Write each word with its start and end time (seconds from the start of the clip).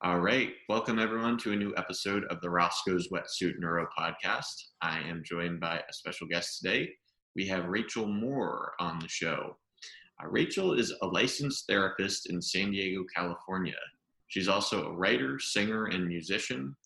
All 0.00 0.20
right. 0.20 0.50
Welcome, 0.68 1.00
everyone, 1.00 1.38
to 1.38 1.50
a 1.50 1.56
new 1.56 1.74
episode 1.76 2.22
of 2.30 2.40
the 2.40 2.48
Roscoe's 2.48 3.08
Wetsuit 3.08 3.58
Neuro 3.58 3.88
Podcast. 3.98 4.54
I 4.80 5.00
am 5.00 5.24
joined 5.24 5.58
by 5.58 5.78
a 5.78 5.92
special 5.92 6.28
guest 6.28 6.60
today. 6.60 6.90
We 7.34 7.48
have 7.48 7.66
Rachel 7.66 8.06
Moore 8.06 8.74
on 8.78 9.00
the 9.00 9.08
show. 9.08 9.56
Uh, 10.22 10.28
Rachel 10.28 10.74
is 10.74 10.94
a 11.02 11.06
licensed 11.08 11.66
therapist 11.66 12.30
in 12.30 12.40
San 12.40 12.70
Diego, 12.70 13.04
California. 13.12 13.74
She's 14.28 14.46
also 14.46 14.86
a 14.86 14.96
writer, 14.96 15.40
singer, 15.40 15.86
and 15.86 16.06
musician, 16.06 16.76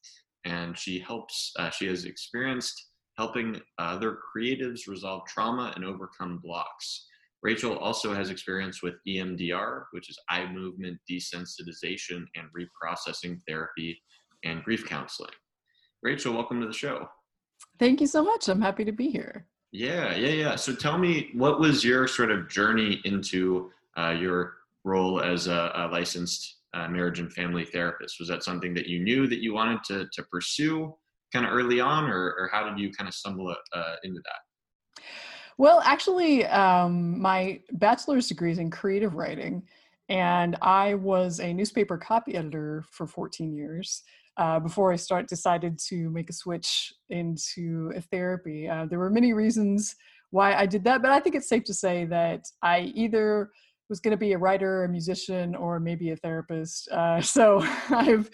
and 0.46 0.76
she 0.78 0.98
helps, 0.98 1.52
uh, 1.58 1.68
she 1.68 1.88
has 1.88 2.06
experienced 2.06 2.92
helping 3.18 3.60
other 3.78 4.20
creatives 4.34 4.88
resolve 4.88 5.26
trauma 5.28 5.74
and 5.76 5.84
overcome 5.84 6.38
blocks. 6.42 7.08
Rachel 7.42 7.76
also 7.78 8.14
has 8.14 8.30
experience 8.30 8.82
with 8.82 8.94
EMDR, 9.06 9.84
which 9.90 10.08
is 10.08 10.18
eye 10.30 10.46
movement 10.46 10.98
desensitization 11.10 12.24
and 12.36 12.46
reprocessing 12.56 13.40
therapy 13.48 14.00
and 14.44 14.62
grief 14.62 14.86
counseling. 14.86 15.30
Rachel, 16.02 16.34
welcome 16.34 16.60
to 16.60 16.66
the 16.66 16.72
show. 16.72 17.08
Thank 17.78 18.00
you 18.00 18.06
so 18.06 18.22
much. 18.22 18.48
I'm 18.48 18.60
happy 18.60 18.84
to 18.84 18.92
be 18.92 19.08
here. 19.10 19.46
Yeah, 19.72 20.14
yeah, 20.14 20.28
yeah. 20.28 20.56
So 20.56 20.74
tell 20.74 20.98
me, 20.98 21.30
what 21.34 21.58
was 21.58 21.84
your 21.84 22.06
sort 22.06 22.30
of 22.30 22.48
journey 22.48 23.00
into 23.04 23.70
uh, 23.96 24.10
your 24.10 24.54
role 24.84 25.20
as 25.20 25.46
a, 25.46 25.72
a 25.74 25.88
licensed 25.90 26.58
uh, 26.74 26.88
marriage 26.88 27.18
and 27.18 27.32
family 27.32 27.64
therapist? 27.64 28.16
Was 28.20 28.28
that 28.28 28.44
something 28.44 28.74
that 28.74 28.86
you 28.86 29.02
knew 29.02 29.26
that 29.26 29.42
you 29.42 29.54
wanted 29.54 29.82
to, 29.84 30.06
to 30.12 30.22
pursue 30.30 30.94
kind 31.32 31.46
of 31.46 31.52
early 31.52 31.80
on, 31.80 32.04
or, 32.04 32.34
or 32.38 32.50
how 32.52 32.68
did 32.68 32.78
you 32.78 32.92
kind 32.92 33.08
of 33.08 33.14
stumble 33.14 33.54
uh, 33.72 33.94
into 34.04 34.20
that? 34.24 34.40
Well, 35.58 35.80
actually, 35.84 36.46
um, 36.46 37.20
my 37.20 37.60
bachelor's 37.72 38.28
degree 38.28 38.52
is 38.52 38.58
in 38.58 38.70
creative 38.70 39.14
writing, 39.14 39.62
and 40.08 40.56
I 40.62 40.94
was 40.94 41.40
a 41.40 41.52
newspaper 41.52 41.98
copy 41.98 42.34
editor 42.34 42.84
for 42.90 43.06
14 43.06 43.52
years. 43.52 44.02
Uh, 44.38 44.58
before 44.58 44.90
I 44.90 44.96
start 44.96 45.28
decided 45.28 45.78
to 45.88 46.08
make 46.08 46.30
a 46.30 46.32
switch 46.32 46.94
into 47.10 47.92
therapy. 48.10 48.66
Uh, 48.66 48.86
there 48.86 48.98
were 48.98 49.10
many 49.10 49.34
reasons 49.34 49.94
why 50.30 50.54
I 50.54 50.64
did 50.64 50.84
that, 50.84 51.02
but 51.02 51.10
I 51.10 51.20
think 51.20 51.34
it's 51.34 51.50
safe 51.50 51.64
to 51.64 51.74
say 51.74 52.06
that 52.06 52.46
I 52.62 52.92
either 52.94 53.50
was 53.90 54.00
going 54.00 54.12
to 54.12 54.16
be 54.16 54.32
a 54.32 54.38
writer, 54.38 54.84
a 54.84 54.88
musician, 54.88 55.54
or 55.54 55.78
maybe 55.78 56.10
a 56.10 56.16
therapist. 56.16 56.88
Uh, 56.88 57.20
so 57.34 57.62
I've 57.90 58.30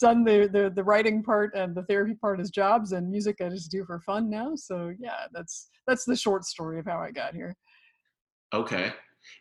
done 0.00 0.24
the, 0.24 0.48
the 0.52 0.72
the 0.74 0.82
writing 0.82 1.22
part 1.22 1.54
and 1.54 1.74
the 1.74 1.84
therapy 1.84 2.14
part 2.14 2.40
as 2.40 2.50
jobs 2.50 2.92
and 2.92 3.10
music 3.10 3.40
I 3.40 3.48
just 3.48 3.70
do 3.70 3.84
for 3.84 4.00
fun 4.00 4.28
now. 4.28 4.54
So 4.56 4.92
yeah, 4.98 5.26
that's 5.32 5.68
that's 5.86 6.04
the 6.04 6.16
short 6.16 6.44
story 6.44 6.78
of 6.78 6.86
how 6.86 6.98
I 6.98 7.10
got 7.10 7.34
here. 7.34 7.54
Okay, 8.52 8.92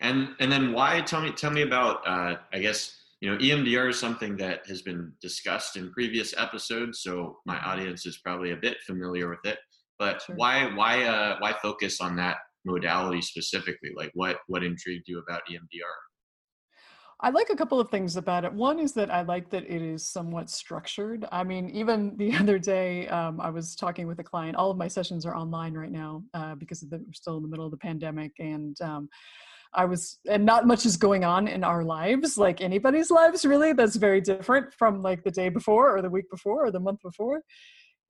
and 0.01 0.29
and 0.39 0.51
then 0.51 0.73
why? 0.73 1.01
Tell 1.01 1.21
me 1.21 1.31
tell 1.31 1.51
me 1.51 1.63
about. 1.63 2.07
Uh, 2.07 2.35
I 2.53 2.59
guess 2.59 2.95
you 3.21 3.31
know 3.31 3.37
EMDR 3.37 3.89
is 3.89 3.99
something 3.99 4.37
that 4.37 4.67
has 4.67 4.81
been 4.81 5.11
discussed 5.21 5.77
in 5.77 5.91
previous 5.91 6.35
episodes, 6.37 7.01
so 7.01 7.39
my 7.45 7.55
mm-hmm. 7.55 7.69
audience 7.69 8.05
is 8.05 8.19
probably 8.19 8.51
a 8.51 8.57
bit 8.57 8.77
familiar 8.85 9.29
with 9.29 9.43
it. 9.45 9.57
But 9.97 10.21
sure. 10.21 10.35
why 10.35 10.73
why 10.75 11.03
uh, 11.03 11.37
why 11.39 11.53
focus 11.61 12.01
on 12.01 12.15
that 12.17 12.37
modality 12.65 13.21
specifically? 13.21 13.91
Like 13.95 14.11
what 14.13 14.37
what 14.47 14.63
intrigued 14.63 15.07
you 15.07 15.19
about 15.19 15.41
EMDR? 15.49 16.08
I 17.21 17.31
like 17.31 17.49
a 17.49 17.55
couple 17.55 17.81
of 17.81 17.89
things 17.89 18.15
about 18.15 18.45
it. 18.45 18.53
One 18.53 18.79
is 18.79 18.93
that 18.93 19.11
I 19.11 19.23
like 19.23 19.49
that 19.49 19.63
it 19.63 19.81
is 19.81 20.05
somewhat 20.05 20.49
structured. 20.49 21.25
I 21.31 21.43
mean, 21.43 21.69
even 21.71 22.15
the 22.17 22.33
other 22.35 22.57
day, 22.57 23.07
um, 23.07 23.41
I 23.41 23.49
was 23.49 23.75
talking 23.75 24.07
with 24.07 24.19
a 24.19 24.23
client. 24.23 24.55
All 24.55 24.71
of 24.71 24.77
my 24.77 24.87
sessions 24.87 25.25
are 25.25 25.35
online 25.35 25.73
right 25.73 25.91
now 25.91 26.23
uh, 26.33 26.55
because 26.55 26.79
the, 26.81 26.97
we're 26.97 27.13
still 27.13 27.37
in 27.37 27.43
the 27.43 27.49
middle 27.49 27.65
of 27.65 27.71
the 27.71 27.77
pandemic, 27.77 28.31
and 28.39 28.79
um, 28.81 29.09
I 29.73 29.85
was, 29.85 30.19
and 30.27 30.45
not 30.45 30.65
much 30.65 30.85
is 30.85 30.97
going 30.97 31.23
on 31.23 31.47
in 31.47 31.63
our 31.63 31.83
lives, 31.83 32.37
like 32.37 32.61
anybody's 32.61 33.11
lives, 33.11 33.45
really. 33.45 33.73
That's 33.73 33.97
very 33.97 34.21
different 34.21 34.73
from 34.73 35.01
like 35.03 35.23
the 35.23 35.31
day 35.31 35.49
before, 35.49 35.95
or 35.95 36.01
the 36.01 36.09
week 36.09 36.29
before, 36.31 36.65
or 36.65 36.71
the 36.71 36.79
month 36.79 37.01
before 37.03 37.41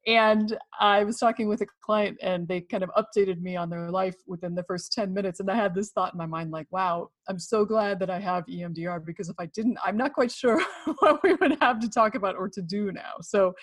and 0.07 0.57
I 0.79 1.03
was 1.03 1.17
talking 1.17 1.47
with 1.47 1.61
a 1.61 1.67
client 1.83 2.17
and 2.21 2.47
they 2.47 2.61
kind 2.61 2.83
of 2.83 2.89
updated 2.97 3.41
me 3.41 3.55
on 3.57 3.69
their 3.69 3.91
life 3.91 4.15
within 4.27 4.55
the 4.55 4.63
first 4.63 4.93
10 4.93 5.13
minutes. 5.13 5.39
And 5.39 5.51
I 5.51 5.55
had 5.55 5.75
this 5.75 5.91
thought 5.91 6.13
in 6.13 6.17
my 6.17 6.25
mind 6.25 6.51
like, 6.51 6.67
wow, 6.71 7.09
I'm 7.27 7.39
so 7.39 7.65
glad 7.65 7.99
that 7.99 8.09
I 8.09 8.19
have 8.19 8.45
EMDR 8.45 9.05
because 9.05 9.29
if 9.29 9.35
I 9.39 9.47
didn't, 9.47 9.77
I'm 9.83 9.97
not 9.97 10.13
quite 10.13 10.31
sure 10.31 10.61
what 10.99 11.21
we 11.21 11.33
would 11.35 11.57
have 11.61 11.79
to 11.81 11.89
talk 11.89 12.15
about 12.15 12.35
or 12.37 12.47
to 12.49 12.61
do 12.61 12.91
now. 12.91 13.15
So 13.21 13.53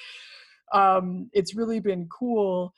um, 0.72 1.30
it's 1.32 1.54
really 1.54 1.80
been 1.80 2.06
cool 2.08 2.72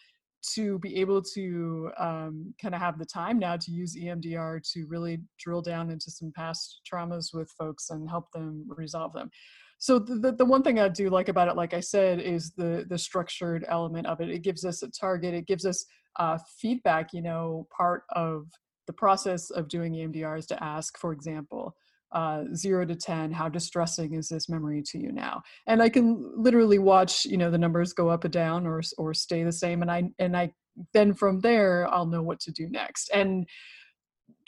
to 0.54 0.78
be 0.78 0.96
able 1.00 1.20
to 1.20 1.90
um, 1.98 2.54
kind 2.62 2.74
of 2.74 2.80
have 2.80 2.98
the 2.98 3.04
time 3.04 3.40
now 3.40 3.56
to 3.56 3.72
use 3.72 3.96
EMDR 3.96 4.62
to 4.72 4.86
really 4.86 5.18
drill 5.38 5.62
down 5.62 5.90
into 5.90 6.12
some 6.12 6.32
past 6.36 6.80
traumas 6.90 7.34
with 7.34 7.50
folks 7.58 7.90
and 7.90 8.08
help 8.08 8.30
them 8.32 8.64
resolve 8.68 9.12
them 9.12 9.30
so 9.78 9.98
the, 9.98 10.32
the, 10.32 10.44
one 10.44 10.62
thing 10.62 10.78
i 10.78 10.88
do 10.88 11.08
like 11.08 11.28
about 11.28 11.48
it 11.48 11.56
like 11.56 11.72
i 11.72 11.80
said 11.80 12.20
is 12.20 12.52
the 12.56 12.84
the 12.88 12.98
structured 12.98 13.64
element 13.68 14.06
of 14.06 14.20
it. 14.20 14.28
It 14.28 14.42
gives 14.42 14.64
us 14.64 14.82
a 14.82 14.90
target. 14.90 15.34
It 15.34 15.46
gives 15.46 15.64
us 15.64 15.84
uh, 16.18 16.38
feedback 16.58 17.12
you 17.12 17.22
know 17.22 17.66
part 17.76 18.02
of 18.10 18.46
the 18.86 18.92
process 18.92 19.50
of 19.50 19.68
doing 19.68 19.92
emdr 19.92 20.38
is 20.38 20.46
to 20.46 20.62
ask 20.62 20.98
for 20.98 21.12
example 21.12 21.74
uh, 22.12 22.44
zero 22.54 22.86
to 22.86 22.96
ten 22.96 23.30
how 23.30 23.48
distressing 23.48 24.14
is 24.14 24.28
this 24.28 24.48
memory 24.48 24.82
to 24.82 24.98
you 24.98 25.12
now? 25.12 25.42
And 25.66 25.82
i 25.82 25.88
can 25.88 26.32
literally 26.36 26.78
watch 26.78 27.24
you 27.24 27.36
know 27.36 27.50
the 27.50 27.58
numbers 27.58 27.92
go 27.92 28.08
up 28.08 28.24
and 28.24 28.32
down 28.32 28.66
or 28.66 28.82
or 28.96 29.14
stay 29.14 29.44
the 29.44 29.52
same 29.52 29.82
and 29.82 29.90
i 29.90 30.04
and 30.18 30.36
i 30.36 30.50
then 30.94 31.12
from 31.12 31.40
there 31.40 31.92
i'll 31.92 32.06
know 32.06 32.22
what 32.22 32.40
to 32.40 32.52
do 32.52 32.68
next. 32.70 33.10
And 33.12 33.46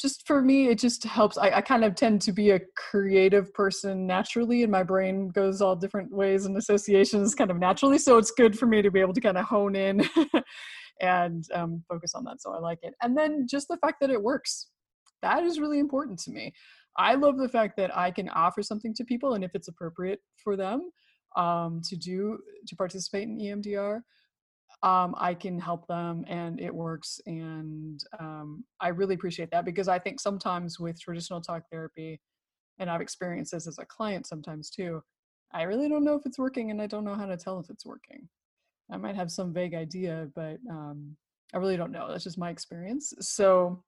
just 0.00 0.26
for 0.26 0.40
me 0.40 0.68
it 0.68 0.78
just 0.78 1.04
helps 1.04 1.36
I, 1.36 1.50
I, 1.50 1.60
kind 1.60 1.84
of 1.84 1.94
tend 1.94 2.22
to 2.22 2.32
be 2.32 2.50
a 2.50 2.60
creative 2.76 3.52
person 3.52 4.06
naturally 4.06 4.62
and 4.62 4.72
my 4.72 4.82
brain 4.82 5.28
goes 5.28 5.60
all 5.60 5.76
different 5.76 6.10
ways 6.12 6.46
and 6.46 6.56
associations 6.56 7.34
kind 7.34 7.50
of 7.50 7.58
naturally 7.58 7.98
so 7.98 8.16
it's 8.16 8.30
good 8.30 8.58
for 8.58 8.66
me 8.66 8.82
to 8.82 8.90
be 8.90 9.00
able 9.00 9.14
to 9.14 9.20
kind 9.20 9.36
of 9.36 9.44
hone 9.44 9.76
in 9.76 10.08
and 11.00 11.44
um, 11.54 11.82
focus 11.88 12.14
on 12.14 12.24
that 12.24 12.40
so 12.40 12.52
i 12.52 12.58
like 12.58 12.78
it. 12.82 12.94
And 13.02 13.16
then 13.16 13.46
just 13.48 13.68
the 13.68 13.78
fact 13.78 13.96
that 14.00 14.10
it 14.10 14.22
works. 14.22 14.68
That 15.22 15.42
is 15.42 15.60
really 15.60 15.78
important 15.78 16.18
to 16.20 16.30
me. 16.30 16.52
I 16.96 17.14
love 17.14 17.38
the 17.38 17.48
fact 17.48 17.76
that 17.76 17.96
i 17.96 18.10
can 18.10 18.28
offer 18.30 18.62
something 18.62 18.94
to 18.94 19.04
people 19.04 19.34
and 19.34 19.44
if 19.44 19.52
it's 19.54 19.68
appropriate 19.68 20.20
for 20.42 20.56
them 20.56 20.90
um, 21.36 21.80
to 21.84 21.96
do 21.96 22.38
to 22.66 22.76
participate 22.76 23.28
in 23.28 23.38
emdr 23.38 24.00
um, 24.82 25.14
I 25.18 25.34
can 25.34 25.58
help 25.58 25.86
them 25.86 26.24
and 26.26 26.60
it 26.60 26.74
works. 26.74 27.20
And 27.26 28.02
um, 28.18 28.64
I 28.80 28.88
really 28.88 29.14
appreciate 29.14 29.50
that 29.50 29.64
because 29.64 29.88
I 29.88 29.98
think 29.98 30.20
sometimes 30.20 30.80
with 30.80 31.00
traditional 31.00 31.40
talk 31.40 31.62
therapy, 31.70 32.20
and 32.78 32.88
I've 32.88 33.02
experienced 33.02 33.52
this 33.52 33.66
as 33.66 33.78
a 33.78 33.84
client 33.84 34.26
sometimes 34.26 34.70
too, 34.70 35.02
I 35.52 35.62
really 35.62 35.88
don't 35.88 36.04
know 36.04 36.14
if 36.14 36.24
it's 36.24 36.38
working 36.38 36.70
and 36.70 36.80
I 36.80 36.86
don't 36.86 37.04
know 37.04 37.14
how 37.14 37.26
to 37.26 37.36
tell 37.36 37.58
if 37.60 37.68
it's 37.68 37.84
working. 37.84 38.28
I 38.90 38.96
might 38.96 39.16
have 39.16 39.30
some 39.30 39.52
vague 39.52 39.74
idea, 39.74 40.28
but 40.34 40.58
um, 40.70 41.16
I 41.52 41.58
really 41.58 41.76
don't 41.76 41.92
know. 41.92 42.08
That's 42.08 42.24
just 42.24 42.38
my 42.38 42.50
experience. 42.50 43.12
So, 43.20 43.82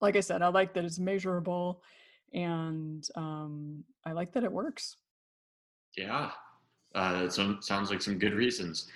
like 0.00 0.16
I 0.16 0.20
said, 0.20 0.42
I 0.42 0.48
like 0.48 0.74
that 0.74 0.84
it's 0.84 0.98
measurable 0.98 1.82
and 2.34 3.06
um, 3.14 3.84
I 4.04 4.12
like 4.12 4.32
that 4.32 4.44
it 4.44 4.52
works. 4.52 4.96
Yeah, 5.96 6.30
uh, 6.94 7.22
that 7.22 7.32
sounds 7.32 7.90
like 7.90 8.02
some 8.02 8.18
good 8.18 8.34
reasons. 8.34 8.88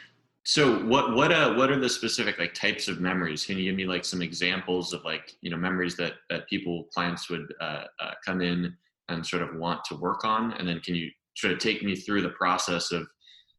So 0.47 0.79
what 0.84 1.17
what 1.17 1.33
uh 1.33 1.55
what 1.55 1.73
are 1.73 1.79
the 1.79 1.89
specific 1.89 2.39
like 2.39 2.55
types 2.55 2.87
of 2.87 3.01
memories? 3.01 3.45
Can 3.45 3.59
you 3.59 3.65
give 3.65 3.75
me 3.75 3.84
like 3.84 4.05
some 4.05 4.23
examples 4.23 4.93
of 4.93 5.05
like 5.05 5.33
you 5.41 5.51
know 5.51 5.57
memories 5.57 5.97
that 5.97 6.15
that 6.31 6.49
people 6.49 6.84
clients 6.95 7.29
would 7.29 7.53
uh, 7.61 7.84
uh, 8.01 8.12
come 8.25 8.41
in 8.41 8.73
and 9.09 9.27
sort 9.27 9.43
of 9.43 9.56
want 9.56 9.85
to 9.87 9.97
work 9.97 10.25
on, 10.25 10.53
and 10.53 10.69
then 10.69 10.79
can 10.79 10.95
you 10.95 11.11
sort 11.37 11.53
of 11.53 11.59
take 11.59 11.83
me 11.83 11.97
through 11.97 12.23
the 12.23 12.31
process 12.31 12.93
of 12.93 13.09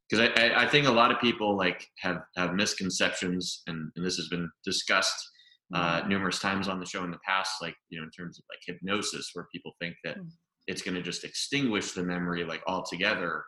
because 0.09 0.29
I, 0.29 0.41
I, 0.41 0.63
I 0.63 0.67
think 0.67 0.87
a 0.87 0.91
lot 0.91 1.11
of 1.11 1.19
people 1.19 1.57
like 1.57 1.85
have 1.99 2.21
have 2.37 2.53
misconceptions 2.53 3.63
and, 3.67 3.91
and 3.97 4.05
this 4.05 4.15
has 4.15 4.29
been 4.29 4.49
discussed 4.63 5.29
uh, 5.73 5.99
mm-hmm. 5.99 6.07
numerous 6.07 6.39
times 6.39 6.69
on 6.69 6.79
the 6.79 6.85
show 6.85 7.03
in 7.03 7.11
the 7.11 7.19
past, 7.27 7.51
like 7.61 7.75
you 7.89 7.99
know 7.99 8.05
in 8.05 8.11
terms 8.11 8.39
of 8.39 8.45
like 8.49 8.59
hypnosis, 8.65 9.31
where 9.33 9.49
people 9.51 9.73
think 9.81 9.95
that 10.05 10.17
mm. 10.17 10.29
it's 10.67 10.81
going 10.81 10.95
to 10.95 11.01
just 11.01 11.25
extinguish 11.25 11.91
the 11.91 12.03
memory 12.03 12.45
like 12.45 12.61
altogether, 12.65 13.43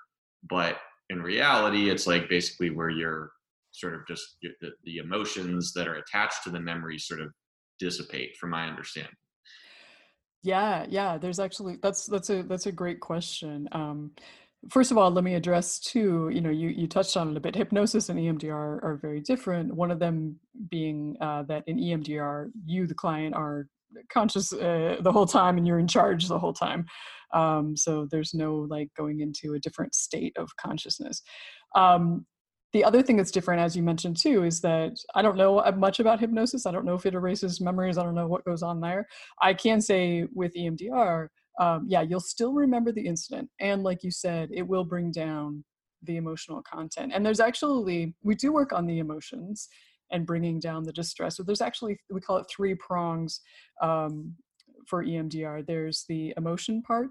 but 0.50 0.78
in 1.10 1.22
reality, 1.22 1.90
it's 1.90 2.06
like 2.06 2.30
basically 2.30 2.69
where 2.69 2.90
you're 2.90 3.31
sort 3.80 3.96
of 3.96 4.02
just 4.08 4.38
the, 4.42 4.72
the 4.84 4.98
emotions 4.98 5.74
that 5.74 5.88
are 5.88 5.96
attached 5.96 6.44
to 6.44 6.50
the 6.50 6.60
memory 6.60 6.98
sort 6.98 7.22
of 7.22 7.31
dissipate, 7.80 8.36
from 8.38 8.50
my 8.52 8.68
understanding. 8.68 9.14
Yeah, 10.44 10.86
yeah. 10.90 11.18
There's 11.18 11.40
actually 11.40 11.78
that's 11.81 12.06
that's 12.06 12.30
a 12.30 12.44
that's 12.44 12.66
a 12.66 12.72
great 12.72 13.00
question. 13.00 13.68
Um, 13.72 14.12
first 14.70 14.92
of 14.92 14.98
all, 14.98 15.12
let 15.12 15.24
me 15.24 15.36
address 15.36 15.80
too. 15.80 16.30
You 16.31 16.42
know, 16.42 16.50
you 16.50 16.70
you 16.70 16.88
touched 16.88 17.18
on 17.18 17.31
it 17.31 17.38
a 17.38 17.42
bit. 17.42 17.56
Hypnosis 17.56 18.10
and 18.10 18.20
EMDR 18.20 18.84
are 18.84 19.00
very 19.02 19.20
different. 19.20 19.74
One 19.74 19.92
of 19.92 20.00
them 20.00 20.40
being 20.70 21.18
uh, 21.20 21.44
that 21.44 21.64
in 21.68 21.78
EMDR, 21.78 22.52
you 22.66 22.88
the 22.88 22.96
client 22.96 23.36
are 23.36 23.68
conscious 24.12 24.54
uh, 24.54 24.98
the 25.02 25.12
whole 25.12 25.25
time 25.25 25.58
and 25.58 25.68
you're 25.68 25.80
in 25.80 25.88
charge 25.88 26.28
the 26.28 26.40
whole 26.40 26.54
time 26.54 26.86
um, 27.34 27.75
so 27.75 28.08
there's 28.12 28.34
no 28.34 28.68
like 28.70 28.90
going 28.96 29.22
into 29.22 29.54
a 29.54 29.60
different 29.60 29.94
state 29.96 30.36
of 30.38 30.50
consciousness 30.58 31.22
um, 31.75 32.25
the 32.71 32.83
other 32.83 33.01
thing 33.01 33.18
that's 33.18 33.31
different 33.31 33.62
as 33.62 33.75
you 33.75 33.83
mentioned 33.83 34.18
too 34.18 34.44
is 34.44 34.62
that 34.62 34.92
i 35.16 35.21
don't 35.21 35.38
know 35.38 35.63
much 35.77 36.00
about 36.00 36.19
hypnosis 36.19 36.66
i 36.66 36.71
don't 36.71 36.86
know 36.86 36.95
if 36.95 37.06
it 37.06 37.13
erases 37.13 37.62
memories 37.62 37.98
i 37.98 38.04
don't 38.04 38.16
know 38.16 38.27
what 38.27 38.45
goes 38.45 38.63
on 38.63 38.80
there 38.80 39.07
i 39.42 39.54
can 39.54 39.81
say 39.81 40.25
with 40.33 40.54
emdr 40.56 41.27
um, 41.60 41.86
yeah, 41.88 42.01
you'll 42.01 42.21
still 42.21 42.54
remember 42.54 42.92
the 42.92 43.06
incident. 43.06 43.50
And 43.60 43.83
like 43.83 44.04
you 44.04 44.12
said, 44.12 44.50
it 44.51 44.68
will 44.68 44.86
bring 44.86 45.12
down 45.12 45.63
the 46.04 46.16
emotional 46.16 46.63
content. 46.63 47.12
And 47.13 47.25
there's 47.25 47.42
actually, 47.42 48.16
we 48.24 48.33
do 48.33 48.54
work 48.54 48.72
on 48.72 48.88
the 48.88 49.00
emotions 49.00 49.68
and 50.12 50.25
bringing 50.25 50.60
down 50.60 50.83
the 50.83 50.94
distress. 50.94 51.36
So 51.36 51.44
there's 51.44 51.62
actually, 51.62 52.00
we 52.10 52.22
call 52.22 52.38
it 52.38 52.48
three 52.50 52.75
prongs 52.75 53.42
um, 53.81 54.33
for 54.88 55.04
EMDR. 55.04 55.68
There's 55.68 56.06
the 56.07 56.33
emotion 56.38 56.81
part, 56.81 57.10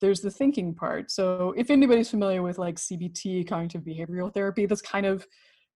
there's 0.00 0.20
the 0.20 0.30
thinking 0.30 0.74
part. 0.74 1.10
So 1.10 1.54
if 1.56 1.70
anybody's 1.70 2.10
familiar 2.10 2.42
with 2.42 2.58
like 2.58 2.76
CBT, 2.76 3.48
cognitive 3.48 3.82
behavioral 3.82 4.32
therapy, 4.32 4.66
that's 4.66 4.82
kind 4.82 5.06
of 5.06 5.26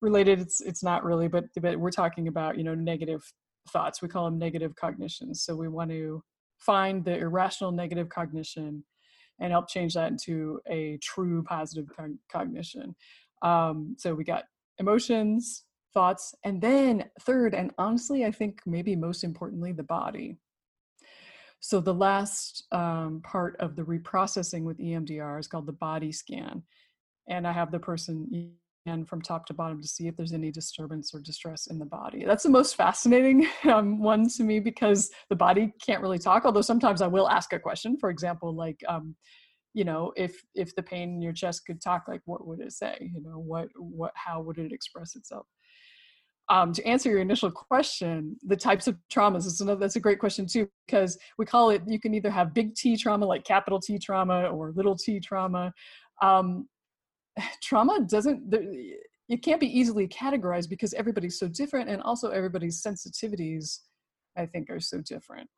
related. 0.01 0.41
It's 0.41 0.61
it's 0.61 0.83
not 0.83 1.05
really, 1.05 1.29
but 1.29 1.45
but 1.61 1.79
we're 1.79 1.91
talking 1.91 2.29
about 2.29 2.59
you 2.59 2.65
know 2.65 2.75
negative 2.75 3.23
thoughts. 3.71 4.03
We 4.03 4.09
call 4.09 4.25
them 4.27 4.39
negative 4.39 4.75
cognitions. 4.77 5.43
So 5.43 5.55
we 5.57 5.69
want 5.69 5.91
to 5.91 6.23
find 6.59 7.05
the 7.05 7.17
irrational 7.17 7.73
negative 7.73 8.09
cognition 8.09 8.85
and 9.41 9.51
help 9.51 9.69
change 9.69 9.95
that 9.95 10.11
into 10.11 10.61
a 10.69 10.99
true 11.03 11.43
positive 11.45 11.87
cognition. 12.31 12.95
Um, 13.43 13.97
so 13.99 14.15
we 14.15 14.25
got 14.25 14.45
emotions, 14.79 15.65
thoughts, 15.95 16.35
and 16.45 16.61
then 16.61 17.07
third, 17.23 17.55
and 17.55 17.73
honestly, 17.79 18.27
I 18.27 18.31
think 18.31 18.61
maybe 18.67 18.95
most 18.95 19.25
importantly, 19.25 19.73
the 19.73 19.83
body. 19.83 20.37
So 21.61 21.81
the 21.81 21.95
last 21.95 22.65
um, 22.73 23.21
part 23.23 23.57
of 23.61 23.77
the 23.77 23.83
reprocessing 23.83 24.65
with 24.65 24.79
EMDR 24.79 25.39
is 25.39 25.47
called 25.47 25.67
the 25.67 25.73
body 25.73 26.11
scan. 26.11 26.63
And 27.29 27.47
I 27.47 27.53
have 27.53 27.71
the 27.71 27.79
person 27.79 28.55
and 28.87 29.07
from 29.07 29.21
top 29.21 29.47
to 29.47 29.55
bottom 29.55 29.81
to 29.81 29.87
see 29.87 30.09
if 30.09 30.17
there's 30.17 30.33
any 30.33 30.51
disturbance 30.51 31.15
or 31.15 31.21
distress 31.21 31.67
in 31.67 31.79
the 31.79 31.85
body. 31.85 32.25
That's 32.25 32.43
the 32.43 32.49
most 32.49 32.77
fascinating 32.77 33.47
um, 33.65 34.01
one 34.01 34.29
to 34.31 34.43
me 34.43 34.59
because 34.59 35.11
the 35.29 35.37
body 35.37 35.73
can't 35.85 36.03
really 36.03 36.19
talk. 36.19 36.45
Although 36.45 36.63
sometimes 36.63 37.03
I 37.03 37.07
will 37.07 37.29
ask 37.29 37.53
a 37.53 37.59
question. 37.59 37.99
For 37.99 38.11
example, 38.11 38.55
like, 38.55 38.81
um, 38.89 39.15
you 39.75 39.85
know, 39.85 40.13
if 40.17 40.43
if 40.55 40.75
the 40.75 40.83
pain 40.83 41.11
in 41.11 41.23
your 41.23 41.33
chest 41.33 41.67
could 41.67 41.81
talk, 41.81 42.09
like, 42.09 42.23
what 42.25 42.47
would 42.47 42.61
it 42.61 42.73
say? 42.73 43.11
You 43.15 43.23
know, 43.23 43.39
what 43.39 43.69
what 43.77 44.13
how 44.15 44.41
would 44.41 44.59
it 44.59 44.73
express 44.73 45.15
itself? 45.15 45.47
Um, 46.51 46.73
to 46.73 46.85
answer 46.85 47.09
your 47.09 47.21
initial 47.21 47.51
question, 47.51 48.37
the 48.43 48.57
types 48.57 48.89
of 48.89 48.99
traumas 49.11 49.47
is 49.47 49.61
another. 49.61 49.79
That's 49.79 49.97
a 49.97 50.01
great 50.01 50.19
question 50.19 50.47
too 50.47 50.69
because 50.87 51.17
we 51.39 51.47
call 51.47 51.71
it. 51.71 51.83
You 51.87 52.01
can 52.01 52.13
either 52.13 52.31
have 52.31 52.53
big 52.53 52.75
T 52.75 52.97
trauma, 52.97 53.25
like 53.25 53.45
capital 53.45 53.81
T 53.81 53.99
trauma, 53.99 54.51
or 54.51 54.73
little 54.75 54.97
T 54.97 55.21
trauma. 55.21 55.73
Um, 56.21 56.69
trauma 57.63 58.01
doesn't 58.01 58.53
it 59.31 59.45
can't 59.45 59.61
be 59.61 59.79
easily 59.79 60.09
categorized 60.09 60.69
because 60.69 60.93
everybody's 60.95 61.39
so 61.39 61.47
different 61.47 61.89
and 61.89 62.03
also 62.03 62.31
everybody's 62.31 62.83
sensitivities 62.83 63.79
i 64.37 64.45
think 64.45 64.69
are 64.71 64.81
so 64.81 65.01
different 65.01 65.49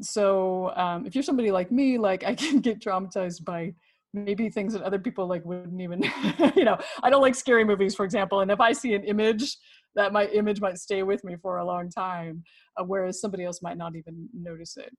so 0.00 0.72
um, 0.76 1.04
if 1.04 1.14
you're 1.14 1.22
somebody 1.22 1.50
like 1.50 1.70
me 1.70 1.98
like 1.98 2.24
i 2.30 2.34
can 2.34 2.60
get 2.60 2.80
traumatized 2.80 3.44
by 3.44 3.74
maybe 4.12 4.48
things 4.48 4.72
that 4.72 4.82
other 4.82 4.98
people 4.98 5.26
like 5.26 5.44
wouldn't 5.44 5.80
even 5.80 6.02
you 6.56 6.64
know 6.64 6.76
i 7.02 7.10
don't 7.10 7.22
like 7.22 7.34
scary 7.34 7.64
movies 7.64 7.94
for 7.94 8.04
example 8.04 8.40
and 8.40 8.50
if 8.50 8.60
i 8.60 8.72
see 8.72 8.94
an 8.94 9.04
image 9.04 9.56
that 9.94 10.12
my 10.12 10.26
image 10.26 10.60
might 10.60 10.78
stay 10.78 11.02
with 11.02 11.22
me 11.24 11.36
for 11.40 11.58
a 11.58 11.64
long 11.64 11.88
time 11.88 12.42
uh, 12.76 12.84
whereas 12.84 13.20
somebody 13.20 13.44
else 13.44 13.60
might 13.62 13.76
not 13.76 13.96
even 13.96 14.28
notice 14.32 14.76
it. 14.76 14.96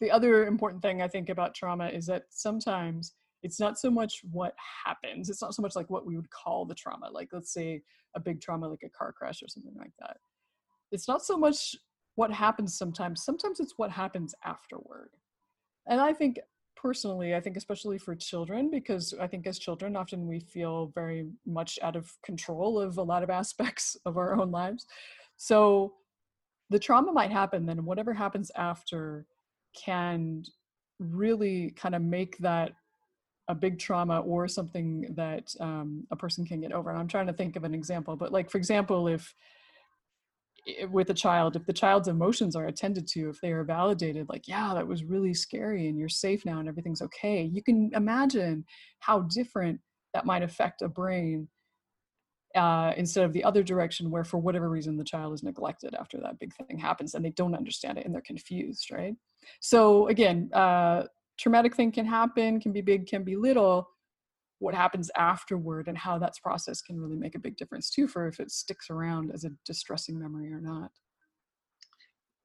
The 0.00 0.10
other 0.10 0.46
important 0.46 0.82
thing 0.82 1.00
i 1.00 1.08
think 1.08 1.28
about 1.28 1.54
trauma 1.54 1.88
is 1.88 2.06
that 2.06 2.24
sometimes 2.30 3.14
it's 3.42 3.60
not 3.60 3.78
so 3.78 3.90
much 3.90 4.20
what 4.30 4.54
happens 4.84 5.30
it's 5.30 5.42
not 5.42 5.54
so 5.54 5.62
much 5.62 5.76
like 5.76 5.88
what 5.88 6.06
we 6.06 6.16
would 6.16 6.30
call 6.30 6.66
the 6.66 6.74
trauma 6.74 7.08
like 7.10 7.28
let's 7.32 7.52
say 7.52 7.82
a 8.14 8.20
big 8.20 8.40
trauma 8.40 8.68
like 8.68 8.82
a 8.84 8.88
car 8.88 9.12
crash 9.12 9.42
or 9.42 9.48
something 9.48 9.74
like 9.76 9.92
that. 10.00 10.18
It's 10.92 11.08
not 11.08 11.24
so 11.24 11.36
much 11.36 11.74
what 12.16 12.32
happens 12.32 12.78
sometimes 12.78 13.24
sometimes 13.24 13.60
it's 13.60 13.74
what 13.76 13.90
happens 13.90 14.34
afterward. 14.44 15.10
And 15.86 16.00
i 16.00 16.12
think 16.12 16.38
personally 16.84 17.34
i 17.34 17.40
think 17.40 17.56
especially 17.56 17.96
for 17.96 18.14
children 18.14 18.70
because 18.70 19.14
i 19.18 19.26
think 19.26 19.46
as 19.46 19.58
children 19.58 19.96
often 19.96 20.26
we 20.26 20.38
feel 20.38 20.92
very 20.94 21.26
much 21.46 21.78
out 21.80 21.96
of 21.96 22.12
control 22.22 22.78
of 22.78 22.98
a 22.98 23.02
lot 23.02 23.22
of 23.22 23.30
aspects 23.42 23.96
of 24.04 24.18
our 24.18 24.38
own 24.38 24.50
lives 24.50 24.86
so 25.38 25.94
the 26.68 26.78
trauma 26.78 27.10
might 27.10 27.30
happen 27.30 27.64
then 27.64 27.86
whatever 27.86 28.12
happens 28.12 28.50
after 28.56 29.24
can 29.74 30.44
really 31.00 31.70
kind 31.70 31.94
of 31.94 32.02
make 32.02 32.36
that 32.38 32.72
a 33.48 33.54
big 33.54 33.78
trauma 33.78 34.20
or 34.20 34.46
something 34.48 35.06
that 35.16 35.54
um, 35.60 36.06
a 36.10 36.16
person 36.16 36.46
can 36.46 36.60
get 36.60 36.72
over. 36.72 36.88
And 36.90 36.98
I'm 36.98 37.08
trying 37.08 37.26
to 37.26 37.32
think 37.32 37.56
of 37.56 37.64
an 37.64 37.74
example, 37.74 38.16
but 38.16 38.32
like, 38.32 38.50
for 38.50 38.56
example, 38.56 39.06
if 39.06 39.34
with 40.90 41.10
a 41.10 41.14
child, 41.14 41.56
if 41.56 41.66
the 41.66 41.72
child's 41.72 42.08
emotions 42.08 42.56
are 42.56 42.66
attended 42.66 43.06
to, 43.08 43.28
if 43.28 43.40
they 43.40 43.52
are 43.52 43.64
validated, 43.64 44.28
like, 44.28 44.48
yeah, 44.48 44.72
that 44.74 44.86
was 44.86 45.04
really 45.04 45.34
scary 45.34 45.88
and 45.88 45.98
you're 45.98 46.08
safe 46.08 46.44
now 46.44 46.58
and 46.58 46.68
everything's 46.68 47.02
okay, 47.02 47.42
you 47.42 47.62
can 47.62 47.90
imagine 47.94 48.64
how 49.00 49.20
different 49.20 49.80
that 50.14 50.26
might 50.26 50.42
affect 50.42 50.82
a 50.82 50.88
brain 50.88 51.48
uh, 52.54 52.92
instead 52.96 53.24
of 53.24 53.32
the 53.32 53.42
other 53.42 53.64
direction 53.64 54.10
where 54.10 54.24
for 54.24 54.38
whatever 54.38 54.70
reason 54.70 54.96
the 54.96 55.04
child 55.04 55.34
is 55.34 55.42
neglected 55.42 55.94
after 55.98 56.20
that 56.20 56.38
big 56.38 56.52
thing 56.54 56.78
happens 56.78 57.14
and 57.14 57.24
they 57.24 57.30
don't 57.30 57.56
understand 57.56 57.98
it 57.98 58.06
and 58.06 58.14
they're 58.14 58.22
confused 58.22 58.92
right 58.92 59.16
so 59.60 60.06
again 60.06 60.48
uh, 60.52 61.02
traumatic 61.38 61.74
thing 61.74 61.92
can 61.92 62.06
happen, 62.06 62.60
can 62.60 62.72
be 62.72 62.80
big, 62.80 63.06
can 63.06 63.24
be 63.24 63.36
little. 63.36 63.88
What 64.58 64.74
happens 64.74 65.10
afterward 65.16 65.88
and 65.88 65.98
how 65.98 66.18
that's 66.18 66.38
processed 66.38 66.86
can 66.86 67.00
really 67.00 67.16
make 67.16 67.34
a 67.34 67.40
big 67.40 67.56
difference 67.56 67.90
too 67.90 68.08
for 68.08 68.28
if 68.28 68.40
it 68.40 68.50
sticks 68.50 68.90
around 68.90 69.30
as 69.32 69.44
a 69.44 69.50
distressing 69.64 70.18
memory 70.18 70.52
or 70.52 70.60
not. 70.60 70.90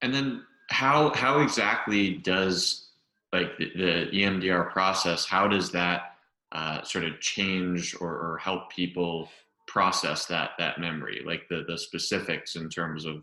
And 0.02 0.12
then 0.12 0.42
how 0.70 1.12
how 1.14 1.40
exactly 1.40 2.16
does 2.16 2.90
like 3.32 3.56
the, 3.58 3.70
the 3.76 4.06
EMDR 4.12 4.70
process? 4.70 5.24
How 5.24 5.46
does 5.46 5.70
that 5.72 6.14
uh, 6.52 6.82
sort 6.82 7.04
of 7.04 7.20
change 7.20 7.94
or, 8.00 8.10
or 8.10 8.38
help 8.38 8.70
people 8.70 9.28
process 9.66 10.26
that 10.26 10.50
that 10.58 10.80
memory? 10.80 11.22
Like 11.24 11.48
the 11.48 11.64
the 11.66 11.78
specifics 11.78 12.56
in 12.56 12.68
terms 12.68 13.04
of 13.04 13.22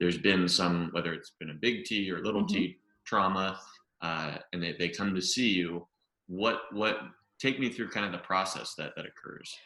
there's 0.00 0.18
been 0.18 0.48
some 0.48 0.88
whether 0.92 1.12
it's 1.14 1.32
been 1.38 1.50
a 1.50 1.54
big 1.54 1.84
T 1.84 2.10
or 2.10 2.22
little 2.22 2.42
mm-hmm. 2.42 2.54
T 2.54 2.78
trauma 3.06 3.58
uh, 4.04 4.36
and 4.52 4.62
they, 4.62 4.74
they 4.78 4.88
come 4.90 5.14
to 5.14 5.22
see 5.22 5.48
you, 5.48 5.86
what 6.26 6.60
what 6.72 6.98
take 7.38 7.58
me 7.58 7.68
through 7.68 7.88
kind 7.88 8.06
of 8.06 8.12
the 8.12 8.18
process 8.18 8.74
that 8.76 8.92
that 8.96 9.06
occurs. 9.06 9.56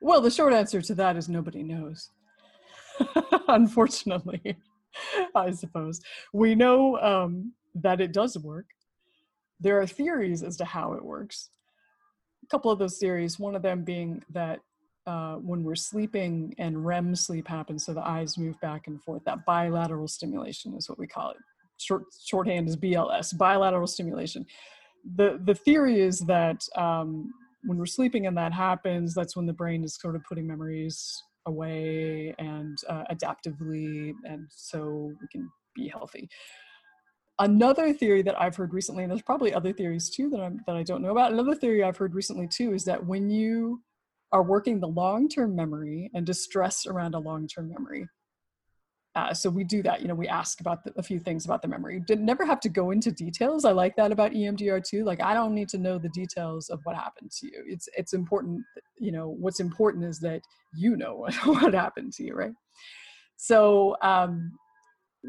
Well, 0.00 0.20
the 0.20 0.30
short 0.30 0.52
answer 0.52 0.82
to 0.82 0.94
that 0.94 1.16
is 1.16 1.28
nobody 1.28 1.62
knows. 1.62 2.10
Unfortunately, 3.48 4.56
I 5.34 5.50
suppose 5.52 6.00
we 6.32 6.54
know 6.54 6.98
um, 6.98 7.52
that 7.74 8.00
it 8.00 8.12
does 8.12 8.36
work. 8.38 8.66
There 9.60 9.80
are 9.80 9.86
theories 9.86 10.42
as 10.42 10.56
to 10.58 10.64
how 10.64 10.92
it 10.92 11.04
works. 11.04 11.50
A 12.44 12.46
couple 12.48 12.70
of 12.70 12.78
those 12.78 12.98
theories, 12.98 13.38
one 13.38 13.56
of 13.56 13.62
them 13.62 13.84
being 13.84 14.22
that 14.30 14.60
uh, 15.06 15.36
when 15.36 15.62
we're 15.62 15.76
sleeping 15.76 16.54
and 16.58 16.84
REM 16.84 17.14
sleep 17.14 17.48
happens, 17.48 17.86
so 17.86 17.94
the 17.94 18.06
eyes 18.06 18.36
move 18.36 18.60
back 18.60 18.86
and 18.86 19.02
forth, 19.02 19.22
that 19.24 19.46
bilateral 19.46 20.08
stimulation 20.08 20.74
is 20.74 20.88
what 20.88 20.98
we 20.98 21.06
call 21.06 21.30
it 21.30 21.36
short 21.78 22.04
shorthand 22.24 22.68
is 22.68 22.76
BLS, 22.76 23.36
bilateral 23.36 23.86
stimulation. 23.86 24.46
The 25.14 25.40
the 25.44 25.54
theory 25.54 26.00
is 26.00 26.18
that 26.20 26.62
um, 26.76 27.32
when 27.64 27.78
we're 27.78 27.86
sleeping 27.86 28.26
and 28.26 28.36
that 28.36 28.52
happens, 28.52 29.14
that's 29.14 29.36
when 29.36 29.46
the 29.46 29.52
brain 29.52 29.84
is 29.84 29.96
sort 30.00 30.16
of 30.16 30.24
putting 30.24 30.46
memories 30.46 31.22
away 31.46 32.34
and 32.38 32.76
uh, 32.88 33.04
adaptively, 33.10 34.12
and 34.24 34.46
so 34.50 35.12
we 35.20 35.28
can 35.30 35.48
be 35.74 35.88
healthy. 35.88 36.28
Another 37.38 37.92
theory 37.92 38.22
that 38.22 38.40
I've 38.40 38.56
heard 38.56 38.72
recently, 38.72 39.04
and 39.04 39.10
there's 39.10 39.22
probably 39.22 39.52
other 39.52 39.72
theories 39.72 40.10
too 40.10 40.30
that 40.30 40.40
I'm 40.40 40.60
that 40.66 40.76
I 40.76 40.82
don't 40.82 41.02
know 41.02 41.10
about. 41.10 41.32
Another 41.32 41.54
theory 41.54 41.84
I've 41.84 41.96
heard 41.96 42.14
recently 42.14 42.48
too 42.48 42.72
is 42.72 42.84
that 42.84 43.04
when 43.06 43.30
you 43.30 43.82
are 44.32 44.42
working 44.42 44.80
the 44.80 44.88
long-term 44.88 45.54
memory 45.54 46.10
and 46.14 46.26
distress 46.26 46.86
around 46.86 47.14
a 47.14 47.18
long-term 47.18 47.68
memory, 47.68 48.08
uh, 49.16 49.32
so 49.32 49.48
we 49.48 49.64
do 49.64 49.82
that. 49.82 50.02
You 50.02 50.08
know, 50.08 50.14
we 50.14 50.28
ask 50.28 50.60
about 50.60 50.84
the, 50.84 50.92
a 50.96 51.02
few 51.02 51.18
things 51.18 51.46
about 51.46 51.62
the 51.62 51.68
memory. 51.68 52.00
Did 52.06 52.20
never 52.20 52.44
have 52.44 52.60
to 52.60 52.68
go 52.68 52.90
into 52.90 53.10
details. 53.10 53.64
I 53.64 53.72
like 53.72 53.96
that 53.96 54.12
about 54.12 54.32
EMDR 54.32 54.86
too. 54.86 55.04
Like 55.04 55.22
I 55.22 55.32
don't 55.32 55.54
need 55.54 55.70
to 55.70 55.78
know 55.78 55.98
the 55.98 56.10
details 56.10 56.68
of 56.68 56.80
what 56.84 56.96
happened 56.96 57.30
to 57.40 57.46
you. 57.46 57.64
It's 57.66 57.88
it's 57.96 58.12
important. 58.12 58.62
You 58.98 59.12
know, 59.12 59.34
what's 59.38 59.58
important 59.58 60.04
is 60.04 60.20
that 60.20 60.42
you 60.74 60.96
know 60.96 61.14
what, 61.14 61.34
what 61.46 61.72
happened 61.72 62.12
to 62.14 62.24
you, 62.24 62.34
right? 62.34 62.52
So 63.38 63.96
um, 64.02 64.52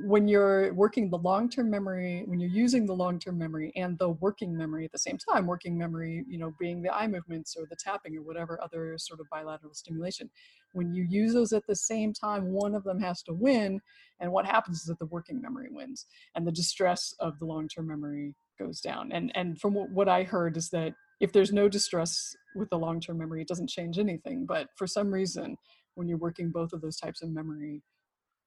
when 0.04 0.28
you're 0.28 0.74
working 0.74 1.10
the 1.10 1.18
long-term 1.18 1.70
memory 1.70 2.24
when 2.28 2.40
you're 2.40 2.50
using 2.50 2.86
the 2.86 2.94
long-term 2.94 3.38
memory 3.38 3.72
and 3.76 3.98
the 3.98 4.10
working 4.10 4.56
memory 4.56 4.86
at 4.86 4.92
the 4.92 4.98
same 4.98 5.18
time 5.18 5.46
working 5.46 5.78
memory 5.78 6.24
you 6.28 6.38
know 6.38 6.54
being 6.60 6.82
the 6.82 6.94
eye 6.94 7.08
movements 7.08 7.56
or 7.58 7.66
the 7.70 7.76
tapping 7.76 8.16
or 8.16 8.22
whatever 8.22 8.62
other 8.64 8.98
sort 8.98 9.20
of 9.20 9.26
bilateral 9.32 9.74
stimulation 9.74 10.30
when 10.74 10.94
you 10.94 11.06
use 11.10 11.34
those 11.34 11.54
at 11.54 11.66
the 11.68 11.76
same 11.76 12.14
time 12.14 12.52
one 12.52 12.76
of 12.76 12.84
them 12.84 13.00
has 13.00 13.24
to 13.24 13.34
win 13.34 13.80
and 14.20 14.32
what 14.32 14.46
happens 14.46 14.82
is 14.82 14.86
that 14.86 15.00
the 15.00 15.06
working 15.08 15.42
memory 15.42 15.70
wins 15.72 16.06
and 16.36 16.46
the 16.46 16.52
distress 16.52 17.14
of 17.20 17.38
the 17.40 17.46
long-term 17.46 17.88
memory 17.88 18.36
goes 18.58 18.82
down. 18.82 19.12
And 19.12 19.32
and 19.36 19.60
from 19.60 19.74
what 19.74 20.10
i 20.10 20.24
heard 20.24 20.58
is 20.58 20.70
that 20.70 20.94
if 21.20 21.32
there's 21.32 21.54
no 21.54 21.68
distress 21.68 22.36
with 22.56 22.70
the 22.70 22.78
long-term 22.78 23.18
memory 23.18 23.42
it 23.42 23.48
doesn't 23.48 23.70
change 23.70 23.98
anything 23.98 24.46
but 24.46 24.68
for 24.76 24.88
some 24.88 25.12
reason 25.12 25.58
when 25.96 26.08
you're 26.08 26.18
working 26.18 26.52
both 26.52 26.74
of 26.74 26.82
those 26.82 26.98
types 26.98 27.22
of 27.22 27.30
memory 27.30 27.82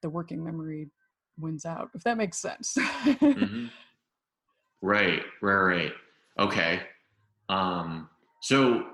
the 0.02 0.10
working 0.10 0.42
memory 0.42 0.88
wins 1.40 1.64
out 1.64 1.90
if 1.94 2.02
that 2.02 2.16
makes 2.16 2.38
sense 2.38 2.76
mm-hmm. 2.78 3.66
right 4.82 5.22
right 5.42 5.54
right 5.54 5.92
Okay. 6.40 6.80
Um, 7.48 8.08
so 8.40 8.86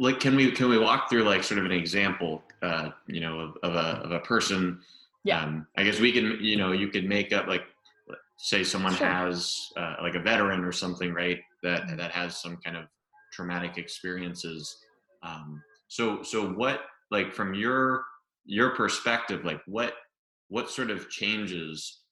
like 0.00 0.20
can 0.20 0.34
we 0.34 0.50
can 0.50 0.68
we 0.68 0.78
walk 0.78 1.08
through 1.08 1.24
like 1.24 1.44
sort 1.44 1.58
of 1.58 1.64
an 1.64 1.72
example 1.72 2.42
uh, 2.62 2.90
you 3.06 3.20
know 3.20 3.40
of, 3.40 3.56
of, 3.62 3.74
a 3.74 4.00
of 4.04 4.12
a 4.12 4.20
person 4.20 4.80
yeah 5.24 5.42
um, 5.42 5.66
i 5.76 5.82
guess 5.82 5.98
we 5.98 6.12
can 6.12 6.38
you 6.40 6.56
know 6.56 6.72
you 6.72 6.88
could 6.88 7.04
make 7.04 7.32
up 7.32 7.46
like 7.46 7.62
say 8.36 8.62
someone 8.62 8.94
sure. 8.94 9.06
has 9.06 9.70
uh, 9.76 9.96
like 10.00 10.14
a 10.14 10.20
veteran 10.20 10.64
or 10.64 10.72
something 10.72 11.12
right 11.12 11.40
that 11.62 11.82
mm-hmm. 11.82 11.96
that 11.96 12.12
has 12.12 12.40
some 12.40 12.56
kind 12.58 12.76
of 12.76 12.84
traumatic 13.32 13.76
experiences 13.76 14.78
um, 15.22 15.62
so 15.88 16.22
so 16.22 16.48
what 16.52 16.82
like 17.10 17.32
from 17.32 17.54
your 17.54 18.04
your 18.46 18.70
perspective 18.70 19.44
like 19.44 19.60
what 19.66 19.94
what 20.48 20.70
sort 20.70 20.90
of 20.90 21.08
changes 21.08 22.02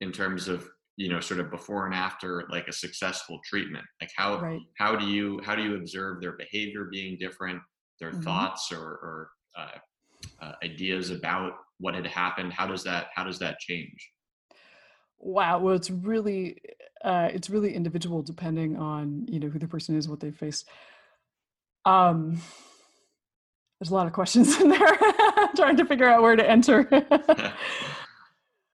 in 0.00 0.12
terms 0.12 0.48
of 0.48 0.68
you 0.96 1.08
know 1.08 1.20
sort 1.20 1.40
of 1.40 1.50
before 1.50 1.86
and 1.86 1.94
after 1.94 2.44
like 2.50 2.68
a 2.68 2.72
successful 2.72 3.38
treatment 3.44 3.84
like 4.00 4.10
how 4.16 4.38
right. 4.40 4.60
how 4.78 4.94
do 4.94 5.06
you 5.06 5.40
how 5.44 5.54
do 5.54 5.62
you 5.62 5.76
observe 5.76 6.20
their 6.20 6.32
behavior 6.32 6.88
being 6.90 7.16
different 7.18 7.60
their 8.00 8.10
mm-hmm. 8.10 8.22
thoughts 8.22 8.70
or, 8.72 8.78
or 8.78 9.30
uh, 9.56 9.78
uh, 10.42 10.52
ideas 10.62 11.10
about 11.10 11.52
what 11.78 11.94
had 11.94 12.06
happened 12.06 12.52
how 12.52 12.66
does 12.66 12.84
that 12.84 13.06
how 13.14 13.24
does 13.24 13.38
that 13.38 13.58
change 13.58 14.10
wow 15.18 15.58
well 15.58 15.74
it's 15.74 15.90
really 15.90 16.60
uh, 17.04 17.28
it's 17.32 17.50
really 17.50 17.74
individual 17.74 18.22
depending 18.22 18.76
on 18.76 19.24
you 19.28 19.40
know 19.40 19.48
who 19.48 19.58
the 19.58 19.68
person 19.68 19.96
is 19.96 20.08
what 20.08 20.20
they 20.20 20.30
faced 20.30 20.68
um 21.84 22.40
there's 23.82 23.90
a 23.90 23.94
lot 23.94 24.06
of 24.06 24.12
questions 24.12 24.60
in 24.60 24.68
there 24.68 24.96
trying 25.56 25.76
to 25.76 25.84
figure 25.84 26.08
out 26.08 26.22
where 26.22 26.36
to 26.36 26.48
enter 26.48 26.88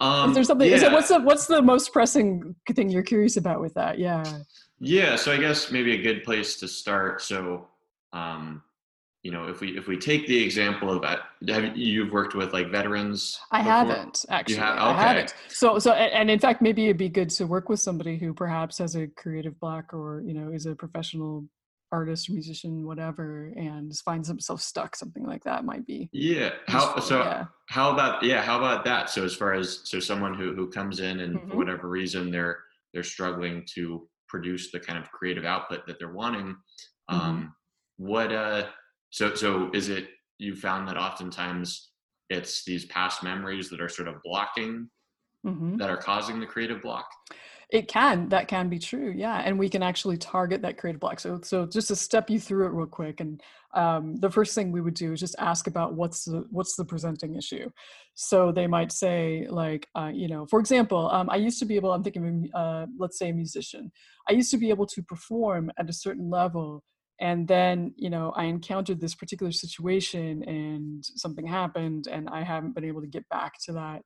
Um, 0.01 0.31
is 0.31 0.35
there 0.37 0.45
something? 0.45 0.69
Yeah. 0.71 0.77
Is 0.77 0.83
it, 0.85 0.93
what's 0.93 1.09
the 1.09 1.19
what's 1.19 1.47
the 1.47 1.61
most 1.61 1.93
pressing 1.93 2.55
thing 2.73 2.89
you're 2.89 3.03
curious 3.03 3.37
about 3.37 3.61
with 3.61 3.75
that? 3.75 3.99
Yeah. 3.99 4.23
Yeah. 4.79 5.17
So 5.17 5.33
I 5.33 5.39
guess 5.39 5.73
maybe 5.73 5.93
a 5.93 6.01
good 6.01 6.23
place 6.23 6.55
to 6.61 6.69
start. 6.69 7.21
So, 7.21 7.67
um, 8.13 8.63
you 9.25 9.33
know, 9.33 9.49
if 9.49 9.61
we 9.61 9.77
if 9.77 9.89
we 9.89 9.97
take 9.97 10.29
the 10.29 10.41
example 10.41 10.89
of 10.89 11.03
have 11.49 11.77
you've 11.77 12.13
worked 12.13 12.37
with 12.37 12.53
like 12.53 12.71
veterans? 12.71 13.41
I 13.51 13.59
before? 13.59 13.73
haven't 13.73 14.25
actually. 14.29 14.59
Have, 14.59 14.77
okay. 14.77 14.85
I 14.85 15.03
haven't. 15.03 15.35
So 15.49 15.81
so 15.81 15.91
and 15.91 16.31
in 16.31 16.39
fact, 16.39 16.63
maybe 16.63 16.85
it'd 16.85 16.97
be 16.97 17.09
good 17.09 17.31
to 17.31 17.49
work 17.49 17.69
with 17.69 17.81
somebody 17.81 18.19
who 18.19 18.33
perhaps 18.33 18.79
has 18.79 18.95
a 18.95 19.09
creative 19.09 19.59
block 19.59 19.93
or 19.93 20.23
you 20.25 20.33
know 20.33 20.53
is 20.53 20.67
a 20.67 20.77
professional 20.77 21.45
artist, 21.93 22.29
or 22.29 22.33
musician, 22.33 22.87
whatever, 22.87 23.53
and 23.57 23.97
finds 23.99 24.29
himself 24.29 24.61
stuck, 24.61 24.97
something 24.97 25.27
like 25.27 25.45
that 25.45 25.65
might 25.65 25.87
be. 25.87 26.09
Yeah. 26.13 26.51
How 26.67 26.99
so? 27.01 27.21
Yeah. 27.21 27.45
How 27.69 27.93
about 27.93 28.23
yeah? 28.23 28.43
How 28.43 28.59
about 28.59 28.85
that? 28.85 29.11
So 29.11 29.25
as 29.25 29.35
far 29.35 29.55
as 29.55 29.81
so 29.85 30.01
someone 30.01 30.35
who 30.35 30.55
who 30.55 30.71
comes 30.71 31.01
in 31.01 31.21
and 31.21 31.37
mm-hmm. 31.37 31.51
for 31.51 31.57
whatever 31.57 31.89
reason 31.89 32.31
they're 32.31 32.59
they're 32.93 33.03
struggling 33.03 33.67
to 33.75 34.09
produce 34.29 34.71
the 34.71 34.81
kind 34.81 34.99
of 34.99 35.11
creative 35.11 35.45
output 35.45 35.87
that 35.87 35.99
they're 35.99 36.13
wanting. 36.13 36.57
Mm-hmm. 37.11 37.21
Um, 37.21 37.55
what 37.97 38.33
uh? 38.33 38.67
So 39.11 39.35
so 39.35 39.71
is 39.73 39.89
it 39.89 40.09
you 40.39 40.55
found 40.55 40.89
that 40.89 40.97
oftentimes 40.97 41.91
it's 42.31 42.65
these 42.65 42.85
past 42.87 43.23
memories 43.23 43.71
that 43.71 43.81
are 43.81 43.89
sort 43.89 44.09
of 44.09 44.17
blocking 44.23 44.89
mm-hmm. 45.47 45.77
that 45.79 45.91
are 45.91 45.97
causing 45.97 46.41
the 46.41 46.47
creative 46.47 46.83
block 46.83 47.07
it 47.71 47.87
can 47.87 48.29
that 48.31 48.49
can 48.49 48.71
be 48.71 48.79
true 48.79 49.13
yeah 49.15 49.43
and 49.45 49.59
we 49.59 49.69
can 49.69 49.83
actually 49.83 50.17
target 50.17 50.63
that 50.63 50.79
creative 50.79 51.01
block. 51.01 51.21
So 51.21 51.41
so 51.43 51.67
just 51.67 51.89
to 51.89 51.97
step 51.97 52.31
you 52.31 52.41
through 52.41 52.67
it 52.67 52.73
real 52.73 52.87
quick 52.87 53.21
and 53.21 53.43
um, 53.75 54.17
the 54.17 54.31
first 54.31 54.55
thing 54.55 54.73
we 54.73 54.81
would 54.81 54.95
do 54.95 55.13
is 55.13 55.21
just 55.21 55.37
ask 55.39 55.67
about 55.67 55.95
what's 55.95 56.25
the 56.25 56.47
what's 56.51 56.77
the 56.77 56.85
presenting 56.85 57.37
issue. 57.37 57.71
So 58.15 58.51
they 58.51 58.67
might 58.67 58.91
say 58.91 59.47
like 59.51 59.87
uh, 59.95 60.11
you 60.13 60.29
know 60.29 60.47
for 60.47 60.61
example 60.61 61.11
um, 61.11 61.29
i 61.31 61.37
used 61.37 61.59
to 61.59 61.67
be 61.67 61.77
able 61.77 61.93
i'm 61.93 62.03
thinking 62.03 62.51
of 62.55 62.61
uh, 62.61 62.87
let's 62.99 63.19
say 63.19 63.29
a 63.29 63.35
musician 63.35 63.93
i 64.29 64.33
used 64.33 64.51
to 64.51 64.59
be 64.59 64.71
able 64.71 64.87
to 64.87 65.03
perform 65.03 65.71
at 65.79 65.91
a 65.91 65.93
certain 65.93 66.31
level 66.31 66.83
and 67.21 67.47
then 67.47 67.93
you 67.97 68.11
know 68.11 68.33
i 68.37 68.45
encountered 68.45 69.01
this 69.01 69.15
particular 69.15 69.53
situation 69.53 70.43
and 70.45 71.05
something 71.05 71.47
happened 71.47 72.07
and 72.11 72.29
i 72.29 72.43
haven't 72.43 72.75
been 72.75 72.85
able 72.85 73.01
to 73.01 73.07
get 73.07 73.29
back 73.29 73.53
to 73.65 73.73
that 73.73 74.03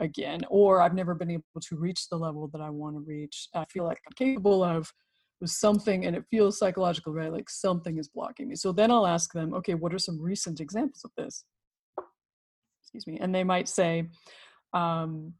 again, 0.00 0.40
or 0.48 0.80
I've 0.80 0.94
never 0.94 1.14
been 1.14 1.30
able 1.30 1.44
to 1.60 1.76
reach 1.76 2.08
the 2.08 2.16
level 2.16 2.48
that 2.48 2.60
I 2.60 2.70
want 2.70 2.96
to 2.96 3.00
reach. 3.00 3.48
I 3.54 3.64
feel 3.66 3.84
like 3.84 4.00
I'm 4.06 4.14
capable 4.14 4.64
of 4.64 4.92
with 5.40 5.50
something 5.50 6.04
and 6.04 6.16
it 6.16 6.24
feels 6.30 6.58
psychological, 6.58 7.12
right? 7.12 7.32
Like 7.32 7.48
something 7.48 7.98
is 7.98 8.08
blocking 8.08 8.48
me. 8.48 8.56
So 8.56 8.72
then 8.72 8.90
I'll 8.90 9.06
ask 9.06 9.32
them, 9.32 9.54
okay, 9.54 9.74
what 9.74 9.94
are 9.94 9.98
some 9.98 10.20
recent 10.20 10.60
examples 10.60 11.02
of 11.04 11.12
this? 11.16 11.44
Excuse 12.82 13.06
me. 13.06 13.18
And 13.20 13.34
they 13.34 13.44
might 13.44 13.68
say, 13.68 14.08
um, 14.72 15.34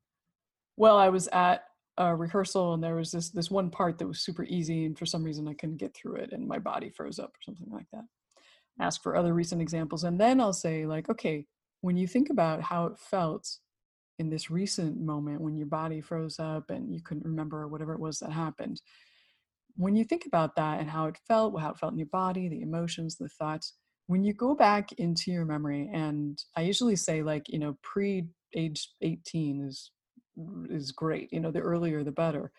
well, 0.77 0.97
I 0.97 1.09
was 1.09 1.29
at 1.29 1.65
a 1.99 2.15
rehearsal 2.15 2.73
and 2.75 2.83
there 2.83 2.95
was 2.95 3.11
this 3.11 3.31
this 3.31 3.51
one 3.51 3.69
part 3.69 3.99
that 3.99 4.07
was 4.07 4.21
super 4.21 4.45
easy 4.45 4.87
and 4.87 4.99
for 4.99 5.05
some 5.05 5.23
reason 5.23 5.47
I 5.49 5.55
couldn't 5.55 5.77
get 5.77 5.95
through 5.95 6.17
it 6.17 6.33
and 6.33 6.49
my 6.49 6.59
body 6.59 6.89
froze 6.89 7.19
up 7.19 7.31
or 7.31 7.43
something 7.43 7.69
like 7.71 7.87
that. 7.93 8.05
Ask 8.81 9.03
for 9.03 9.17
other 9.17 9.35
recent 9.35 9.61
examples 9.61 10.05
and 10.05 10.19
then 10.19 10.41
I'll 10.41 10.55
say 10.55 10.87
like, 10.87 11.11
okay, 11.11 11.45
when 11.83 11.97
you 11.97 12.07
think 12.07 12.31
about 12.31 12.63
how 12.63 12.87
it 12.87 12.99
felt 12.99 13.47
in 14.21 14.29
this 14.29 14.51
recent 14.51 15.01
moment 15.01 15.41
when 15.41 15.57
your 15.57 15.67
body 15.67 16.01
froze 16.03 16.39
up 16.39 16.69
and 16.69 16.95
you 16.95 17.01
couldn't 17.03 17.25
remember 17.25 17.67
whatever 17.67 17.95
it 17.95 18.01
was 18.01 18.19
that 18.19 18.31
happened. 18.31 18.83
When 19.77 19.97
you 19.97 20.05
think 20.05 20.27
about 20.27 20.55
that 20.57 20.79
and 20.79 20.91
how 20.91 21.07
it 21.07 21.19
felt 21.27 21.59
how 21.59 21.71
it 21.71 21.79
felt 21.79 21.93
in 21.93 21.99
your 21.99 22.07
body 22.09 22.49
the 22.49 22.61
emotions 22.61 23.17
the 23.17 23.29
thoughts 23.29 23.75
when 24.09 24.23
you 24.23 24.35
go 24.35 24.55
back 24.55 24.93
into 24.93 25.31
your 25.31 25.45
memory 25.45 25.89
and 25.93 26.43
i 26.57 26.61
usually 26.61 26.97
say 26.97 27.23
like 27.23 27.49
you 27.49 27.59
know 27.59 27.79
pre 27.83 28.27
age 28.55 28.91
18 29.01 29.65
is 29.67 29.93
is 30.69 30.91
great 30.93 31.33
you 31.33 31.41
know 31.41 31.51
the 31.51 31.61
earlier 31.61 32.05
the 32.05 32.13
better. 32.13 32.53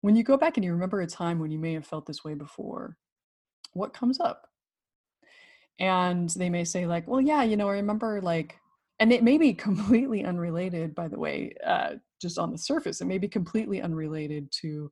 When 0.00 0.16
you 0.16 0.24
go 0.24 0.38
back 0.38 0.56
and 0.56 0.64
you 0.64 0.72
remember 0.72 1.02
a 1.02 1.06
time 1.06 1.38
when 1.38 1.50
you 1.50 1.58
may 1.58 1.74
have 1.74 1.86
felt 1.86 2.06
this 2.06 2.24
way 2.24 2.34
before 2.34 2.96
what 3.74 3.92
comes 3.92 4.18
up? 4.18 4.46
And 5.78 6.30
they 6.30 6.48
may 6.48 6.64
say 6.64 6.86
like 6.86 7.06
well 7.06 7.20
yeah 7.20 7.42
you 7.42 7.56
know 7.58 7.68
i 7.68 7.72
remember 7.72 8.20
like 8.22 8.59
and 9.00 9.12
it 9.12 9.24
may 9.24 9.38
be 9.38 9.52
completely 9.52 10.24
unrelated 10.24 10.94
by 10.94 11.08
the 11.08 11.18
way 11.18 11.52
uh, 11.66 11.94
just 12.20 12.38
on 12.38 12.52
the 12.52 12.58
surface 12.58 13.00
it 13.00 13.06
may 13.06 13.18
be 13.18 13.28
completely 13.28 13.82
unrelated 13.82 14.48
to 14.52 14.90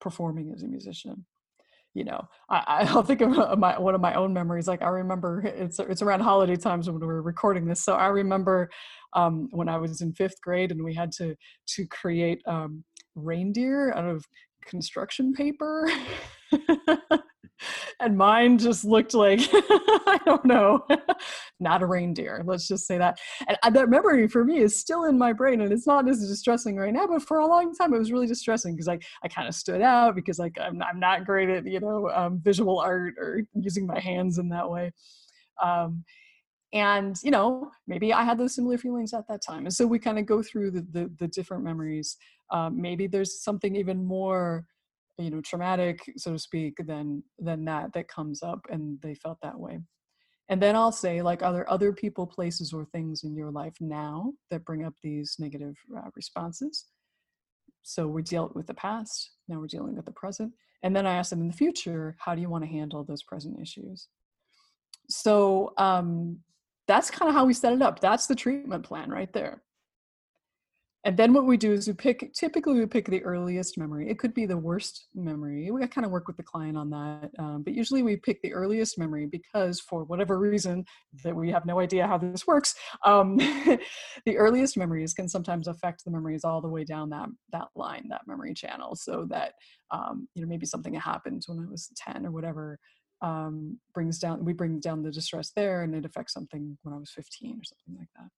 performing 0.00 0.52
as 0.54 0.62
a 0.62 0.68
musician 0.68 1.24
you 1.94 2.04
know? 2.04 2.28
I, 2.50 2.86
i'll 2.90 3.02
think 3.02 3.22
of 3.22 3.58
my, 3.58 3.78
one 3.78 3.94
of 3.94 4.00
my 4.00 4.14
own 4.14 4.32
memories 4.32 4.68
like 4.68 4.82
i 4.82 4.88
remember 4.88 5.40
it's 5.44 5.78
it's 5.80 6.02
around 6.02 6.20
holiday 6.20 6.56
times 6.56 6.88
when 6.88 7.00
we 7.00 7.06
were 7.06 7.22
recording 7.22 7.66
this 7.66 7.82
so 7.82 7.94
i 7.94 8.06
remember 8.06 8.70
um, 9.14 9.48
when 9.50 9.68
i 9.68 9.76
was 9.76 10.00
in 10.00 10.12
fifth 10.12 10.40
grade 10.40 10.70
and 10.70 10.84
we 10.84 10.94
had 10.94 11.10
to 11.12 11.34
to 11.66 11.86
create 11.86 12.40
um, 12.46 12.84
reindeer 13.14 13.92
out 13.92 14.04
of 14.04 14.24
construction 14.64 15.32
paper 15.32 15.90
and 18.00 18.16
mine 18.16 18.58
just 18.58 18.84
looked 18.84 19.14
like 19.14 19.40
I 19.52 20.20
don't 20.24 20.44
know, 20.44 20.86
not 21.60 21.82
a 21.82 21.86
reindeer. 21.86 22.42
Let's 22.44 22.68
just 22.68 22.86
say 22.86 22.98
that. 22.98 23.18
And 23.62 23.74
that 23.74 23.88
memory 23.88 24.28
for 24.28 24.44
me 24.44 24.58
is 24.58 24.78
still 24.78 25.04
in 25.04 25.18
my 25.18 25.32
brain, 25.32 25.60
and 25.60 25.72
it's 25.72 25.86
not 25.86 26.08
as 26.08 26.26
distressing 26.26 26.76
right 26.76 26.92
now. 26.92 27.06
But 27.06 27.22
for 27.22 27.38
a 27.38 27.46
long 27.46 27.74
time, 27.74 27.94
it 27.94 27.98
was 27.98 28.12
really 28.12 28.26
distressing 28.26 28.74
because 28.74 28.88
I 28.88 28.98
I 29.22 29.28
kind 29.28 29.48
of 29.48 29.54
stood 29.54 29.82
out 29.82 30.14
because 30.14 30.38
like 30.38 30.56
I'm 30.60 30.82
I'm 30.82 31.00
not 31.00 31.24
great 31.24 31.48
at 31.48 31.66
you 31.66 31.80
know 31.80 32.10
um, 32.10 32.40
visual 32.42 32.78
art 32.78 33.14
or 33.18 33.42
using 33.54 33.86
my 33.86 33.98
hands 33.98 34.38
in 34.38 34.48
that 34.50 34.70
way. 34.70 34.92
Um, 35.62 36.04
and 36.72 37.16
you 37.22 37.30
know 37.30 37.70
maybe 37.86 38.12
i 38.12 38.22
had 38.22 38.36
those 38.36 38.54
similar 38.54 38.76
feelings 38.76 39.14
at 39.14 39.26
that 39.26 39.40
time 39.42 39.64
and 39.64 39.72
so 39.72 39.86
we 39.86 39.98
kind 39.98 40.18
of 40.18 40.26
go 40.26 40.42
through 40.42 40.70
the, 40.70 40.86
the, 40.92 41.10
the 41.18 41.28
different 41.28 41.64
memories 41.64 42.16
um, 42.50 42.80
maybe 42.80 43.06
there's 43.06 43.42
something 43.42 43.74
even 43.74 44.04
more 44.04 44.66
you 45.18 45.30
know 45.30 45.40
traumatic 45.40 46.00
so 46.16 46.32
to 46.32 46.38
speak 46.38 46.74
than 46.86 47.22
than 47.38 47.64
that 47.64 47.92
that 47.92 48.08
comes 48.08 48.42
up 48.42 48.60
and 48.70 48.98
they 49.02 49.14
felt 49.14 49.38
that 49.42 49.58
way. 49.58 49.78
And 50.50 50.62
then 50.62 50.76
i'll 50.76 50.92
say 50.92 51.20
like 51.20 51.42
are 51.42 51.52
there 51.52 51.70
other 51.70 51.92
people 51.92 52.26
places 52.26 52.72
or 52.72 52.84
things 52.84 53.24
in 53.24 53.34
your 53.34 53.50
life 53.50 53.74
now 53.80 54.32
that 54.50 54.64
bring 54.64 54.84
up 54.84 54.94
these 55.02 55.36
negative 55.38 55.74
uh, 55.96 56.08
responses? 56.14 56.86
So 57.82 58.06
we 58.06 58.22
dealt 58.22 58.54
with 58.54 58.66
the 58.66 58.74
past 58.74 59.30
now 59.48 59.58
we're 59.58 59.66
dealing 59.66 59.96
with 59.96 60.06
the 60.06 60.12
present 60.12 60.52
and 60.82 60.94
then 60.94 61.06
i 61.06 61.14
ask 61.14 61.30
them 61.30 61.40
in 61.40 61.48
the 61.48 61.56
future 61.56 62.16
how 62.18 62.34
do 62.34 62.40
you 62.40 62.48
want 62.48 62.64
to 62.64 62.70
handle 62.70 63.04
those 63.04 63.22
present 63.22 63.60
issues? 63.60 64.08
So 65.10 65.72
um, 65.78 66.38
that's 66.86 67.10
kind 67.10 67.30
of 67.30 67.34
how 67.34 67.46
we 67.46 67.54
set 67.54 67.72
it 67.72 67.80
up. 67.80 67.98
That's 67.98 68.26
the 68.26 68.34
treatment 68.34 68.84
plan 68.84 69.10
right 69.10 69.32
there 69.32 69.62
and 71.04 71.16
then 71.16 71.32
what 71.32 71.46
we 71.46 71.56
do 71.56 71.72
is 71.72 71.86
we 71.86 71.94
pick, 71.94 72.32
typically 72.34 72.74
we 72.74 72.84
pick 72.84 73.06
the 73.06 73.22
earliest 73.22 73.78
memory. 73.78 74.10
It 74.10 74.18
could 74.18 74.34
be 74.34 74.46
the 74.46 74.56
worst 74.56 75.06
memory. 75.14 75.70
We 75.70 75.86
kind 75.86 76.04
of 76.04 76.10
work 76.10 76.26
with 76.26 76.36
the 76.36 76.42
client 76.42 76.76
on 76.76 76.90
that. 76.90 77.30
Um, 77.38 77.62
but 77.62 77.72
usually 77.72 78.02
we 78.02 78.16
pick 78.16 78.42
the 78.42 78.52
earliest 78.52 78.98
memory 78.98 79.26
because 79.26 79.80
for 79.80 80.02
whatever 80.04 80.38
reason 80.38 80.84
that 81.22 81.36
we 81.36 81.50
have 81.52 81.66
no 81.66 81.78
idea 81.78 82.06
how 82.06 82.18
this 82.18 82.48
works, 82.48 82.74
um, 83.04 83.36
the 84.26 84.36
earliest 84.36 84.76
memories 84.76 85.14
can 85.14 85.28
sometimes 85.28 85.68
affect 85.68 86.04
the 86.04 86.10
memories 86.10 86.42
all 86.42 86.60
the 86.60 86.68
way 86.68 86.82
down 86.82 87.10
that, 87.10 87.28
that 87.52 87.68
line, 87.76 88.08
that 88.10 88.26
memory 88.26 88.52
channel. 88.52 88.96
So 88.96 89.24
that, 89.30 89.52
um, 89.92 90.26
you 90.34 90.42
know, 90.42 90.48
maybe 90.48 90.66
something 90.66 90.94
that 90.94 91.02
happened 91.02 91.42
when 91.46 91.60
I 91.60 91.70
was 91.70 91.92
10 91.96 92.26
or 92.26 92.32
whatever 92.32 92.76
um, 93.22 93.78
brings 93.94 94.18
down, 94.18 94.44
we 94.44 94.52
bring 94.52 94.80
down 94.80 95.02
the 95.02 95.12
distress 95.12 95.52
there 95.54 95.82
and 95.82 95.94
it 95.94 96.04
affects 96.04 96.32
something 96.32 96.76
when 96.82 96.92
I 96.92 96.98
was 96.98 97.10
15 97.10 97.52
or 97.60 97.64
something 97.64 97.96
like 97.98 98.08
that. 98.16 98.30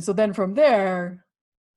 And 0.00 0.04
so 0.06 0.14
then 0.14 0.32
from 0.32 0.54
there, 0.54 1.26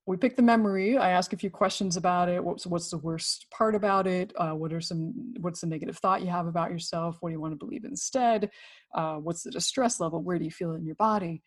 we 0.05 0.15
pick 0.15 0.37
the 0.37 0.41
memory. 0.41 0.97
I 0.97 1.09
ask 1.09 1.33
a 1.33 1.37
few 1.37 1.49
questions 1.49 1.97
about 1.97 2.29
it. 2.29 2.41
What's 2.41 2.65
what's 2.65 2.89
the 2.89 2.97
worst 2.97 3.47
part 3.51 3.75
about 3.75 4.07
it? 4.07 4.31
Uh, 4.37 4.51
what 4.51 4.71
are 4.71 4.79
some 4.79 5.33
what's 5.41 5.59
the 5.59 5.67
negative 5.67 5.97
thought 5.97 6.21
you 6.21 6.29
have 6.29 6.47
about 6.47 6.71
yourself? 6.71 7.17
What 7.19 7.27
do 7.27 7.33
you 7.33 7.41
want 7.41 7.51
to 7.51 7.57
believe 7.57 7.83
instead? 7.83 8.49
Uh, 8.95 9.15
what's 9.15 9.43
the 9.43 9.51
distress 9.51 9.99
level? 9.99 10.23
Where 10.23 10.39
do 10.39 10.45
you 10.45 10.51
feel 10.51 10.71
it 10.71 10.77
in 10.77 10.85
your 10.85 10.95
body? 10.95 11.43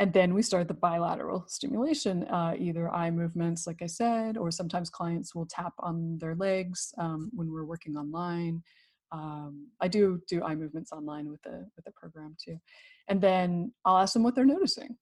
And 0.00 0.12
then 0.12 0.34
we 0.34 0.42
start 0.42 0.66
the 0.66 0.74
bilateral 0.74 1.44
stimulation, 1.46 2.24
uh, 2.24 2.56
either 2.58 2.92
eye 2.92 3.12
movements, 3.12 3.68
like 3.68 3.80
I 3.80 3.86
said, 3.86 4.36
or 4.36 4.50
sometimes 4.50 4.90
clients 4.90 5.36
will 5.36 5.46
tap 5.46 5.74
on 5.78 6.18
their 6.18 6.34
legs 6.34 6.92
um, 6.98 7.30
when 7.32 7.52
we're 7.52 7.64
working 7.64 7.96
online. 7.96 8.64
Um, 9.12 9.68
I 9.80 9.86
do 9.86 10.20
do 10.26 10.42
eye 10.42 10.56
movements 10.56 10.90
online 10.90 11.30
with 11.30 11.42
the 11.42 11.64
with 11.76 11.84
the 11.84 11.92
program 11.92 12.36
too, 12.44 12.58
and 13.06 13.20
then 13.20 13.72
I'll 13.84 13.98
ask 13.98 14.14
them 14.14 14.24
what 14.24 14.34
they're 14.34 14.44
noticing 14.44 14.96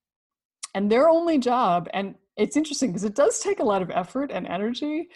and 0.77 0.93
their 0.93 1.09
only 1.09 1.39
job 1.39 1.89
and 1.95 2.15
it's 2.37 2.57
interesting 2.57 2.91
because 2.91 3.05
it 3.05 3.15
does 3.15 3.41
take 3.41 3.61
a 3.61 3.65
lot 3.65 3.83
of 3.83 3.91
effort 3.91 4.31
and 4.31 4.47
energy 4.47 5.09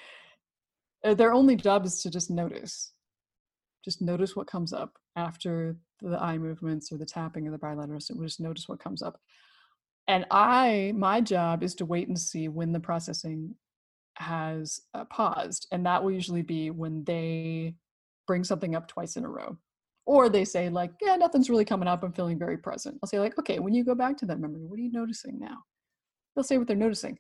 uh, 1.05 1.15
their 1.15 1.33
only 1.33 1.57
job 1.57 1.85
is 1.85 2.03
to 2.03 2.11
just 2.11 2.31
notice. 2.31 2.93
Just 3.85 4.03
notice 4.03 4.37
what 4.37 4.47
comes 4.47 4.73
up 4.73 4.99
after 5.17 5.77
the 6.03 6.21
eye 6.21 6.39
movements 6.39 6.93
or 6.93 6.99
the 6.99 7.07
tapping 7.07 7.47
of 7.47 7.53
the 7.53 7.59
bilateral 7.59 8.01
so 8.01 8.15
just 8.23 8.41
notice 8.41 8.69
what 8.69 8.81
comes 8.81 9.03
up. 9.03 9.19
And 10.09 10.27
i 10.31 10.93
my 10.97 11.21
job 11.21 11.63
is 11.63 11.75
to 11.77 11.87
wait 11.87 12.09
and 12.09 12.19
see 12.19 12.49
when 12.49 12.73
the 12.73 12.81
processing 12.81 13.55
has 14.17 14.81
uh, 14.93 15.05
paused 15.05 15.67
and 15.73 15.87
that 15.87 16.03
will 16.03 16.11
usually 16.11 16.43
be 16.43 16.71
when 16.71 17.05
they 17.05 17.75
bring 18.27 18.45
something 18.45 18.75
up 18.75 18.87
twice 18.87 19.17
in 19.17 19.25
a 19.25 19.29
row 19.29 19.57
or 20.11 20.29
they 20.29 20.45
say 20.45 20.69
like 20.69 20.91
yeah 21.01 21.15
nothing's 21.15 21.49
really 21.49 21.65
coming 21.65 21.87
up. 21.87 22.03
I'm 22.03 22.13
feeling 22.13 22.37
very 22.37 22.59
present. 22.59 22.99
I'll 23.01 23.09
say 23.09 23.21
like 23.21 23.39
okay 23.39 23.61
when 23.61 23.75
you 23.75 23.85
go 23.85 23.95
back 23.95 24.17
to 24.19 24.27
that 24.27 24.41
memory 24.41 24.65
what 24.67 24.77
are 24.79 24.83
you 24.83 24.91
noticing 24.91 25.39
now? 25.39 25.59
They'll 26.35 26.43
say 26.43 26.59
what 26.59 26.67
they're 26.67 26.77
noticing. 26.77 27.17